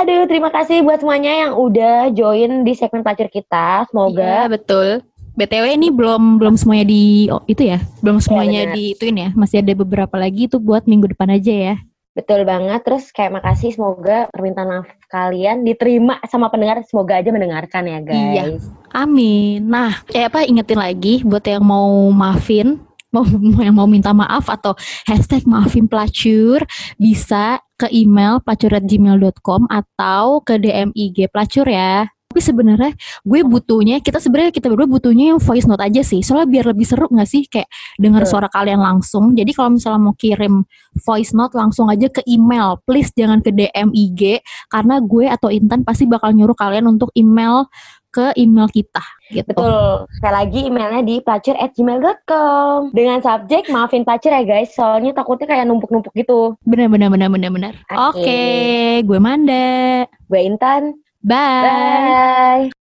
Aduh 0.00 0.24
terima 0.30 0.48
kasih 0.48 0.80
buat 0.80 1.00
semuanya 1.02 1.32
yang 1.46 1.52
udah 1.56 2.08
join 2.14 2.62
di 2.64 2.72
segmen 2.72 3.04
pelacur 3.04 3.28
kita 3.28 3.84
Iya, 3.84 3.86
semoga 3.90 4.34
betul. 4.48 4.88
BTW 5.30 5.64
ini 5.78 5.88
belum 5.94 6.36
belum 6.42 6.58
semuanya 6.58 6.86
di 6.90 7.30
oh, 7.30 7.40
itu 7.46 7.62
ya, 7.64 7.78
belum 8.02 8.18
semuanya 8.20 8.66
benar. 8.68 8.76
di 8.76 8.84
ituin 8.92 9.16
ya. 9.16 9.30
Masih 9.32 9.62
ada 9.62 9.72
beberapa 9.78 10.16
lagi 10.18 10.50
itu 10.50 10.58
buat 10.58 10.84
minggu 10.84 11.14
depan 11.16 11.32
aja 11.32 11.54
ya. 11.74 11.76
betul 12.10 12.42
banget 12.42 12.82
terus 12.82 13.14
kayak 13.14 13.38
makasih 13.38 13.70
semoga 13.70 14.26
permintaan 14.34 14.66
maaf 14.82 14.90
kalian 15.06 15.62
diterima 15.62 16.18
sama 16.26 16.50
pendengar 16.50 16.82
semoga 16.82 17.22
aja 17.22 17.30
mendengarkan 17.30 17.86
ya 17.86 17.98
guys 18.02 18.18
Iya. 18.18 18.44
Amin. 18.90 19.70
Nah, 19.70 20.02
eh 20.10 20.26
apa 20.26 20.42
ingetin 20.42 20.82
lagi 20.82 21.22
buat 21.22 21.46
yang 21.46 21.62
mau 21.62 22.10
maafin 22.10 22.82
mau 23.14 23.22
yang 23.62 23.78
mau 23.78 23.86
minta 23.86 24.10
maaf 24.10 24.50
atau 24.50 24.74
hashtag 25.06 25.46
maafin 25.46 25.86
pelacur 25.86 26.66
bisa 26.98 27.62
ke 27.80 27.88
email 27.88 28.44
pelacur@gmail.com 28.44 29.64
atau 29.72 30.44
ke 30.44 30.60
DM 30.60 30.92
IG 30.92 31.32
pelacur 31.32 31.64
ya. 31.64 32.04
Tapi 32.30 32.46
sebenarnya 32.46 32.94
gue 33.26 33.42
butuhnya 33.42 33.98
kita 33.98 34.22
sebenarnya 34.22 34.54
kita 34.54 34.70
berdua 34.70 34.86
butuhnya 34.86 35.34
yang 35.34 35.42
voice 35.42 35.66
note 35.66 35.82
aja 35.82 35.98
sih. 35.98 36.22
Soalnya 36.22 36.46
biar 36.46 36.64
lebih 36.70 36.86
seru 36.86 37.10
nggak 37.10 37.26
sih 37.26 37.42
kayak 37.50 37.66
dengar 37.98 38.22
Betul. 38.22 38.30
suara 38.30 38.46
kalian 38.46 38.78
langsung. 38.78 39.34
Jadi 39.34 39.50
kalau 39.50 39.74
misalnya 39.74 39.98
mau 39.98 40.14
kirim 40.14 40.62
voice 41.02 41.34
note 41.34 41.58
langsung 41.58 41.90
aja 41.90 42.06
ke 42.06 42.22
email. 42.30 42.78
Please 42.86 43.10
jangan 43.18 43.42
ke 43.42 43.50
DM 43.50 43.90
IG 43.90 44.46
karena 44.70 45.02
gue 45.02 45.26
atau 45.26 45.50
Intan 45.50 45.82
pasti 45.82 46.06
bakal 46.06 46.30
nyuruh 46.30 46.54
kalian 46.54 46.86
untuk 46.86 47.10
email 47.18 47.66
ke 48.10 48.34
email 48.34 48.66
kita 48.70 49.02
gitu. 49.30 49.46
Betul. 49.54 50.06
Sekali 50.18 50.34
lagi 50.34 50.60
emailnya 50.66 51.02
di 51.06 51.16
pelacur@gmail.com 51.22 52.90
dengan 52.90 53.22
subjek 53.22 53.70
maafin 53.70 54.02
pelacur 54.02 54.34
ya 54.34 54.42
guys. 54.42 54.74
Soalnya 54.74 55.14
takutnya 55.14 55.46
kayak 55.46 55.66
numpuk-numpuk 55.70 56.14
gitu. 56.18 56.58
Bener 56.66 56.90
bener 56.90 57.08
bener 57.08 57.30
bener 57.30 57.50
bener. 57.50 57.74
Oke. 57.94 58.20
Oke, 58.20 58.42
gue 59.06 59.18
Manda. 59.22 60.04
Gue 60.26 60.40
Intan. 60.44 60.98
Bye. 61.22 62.68
Bye. 62.68 62.79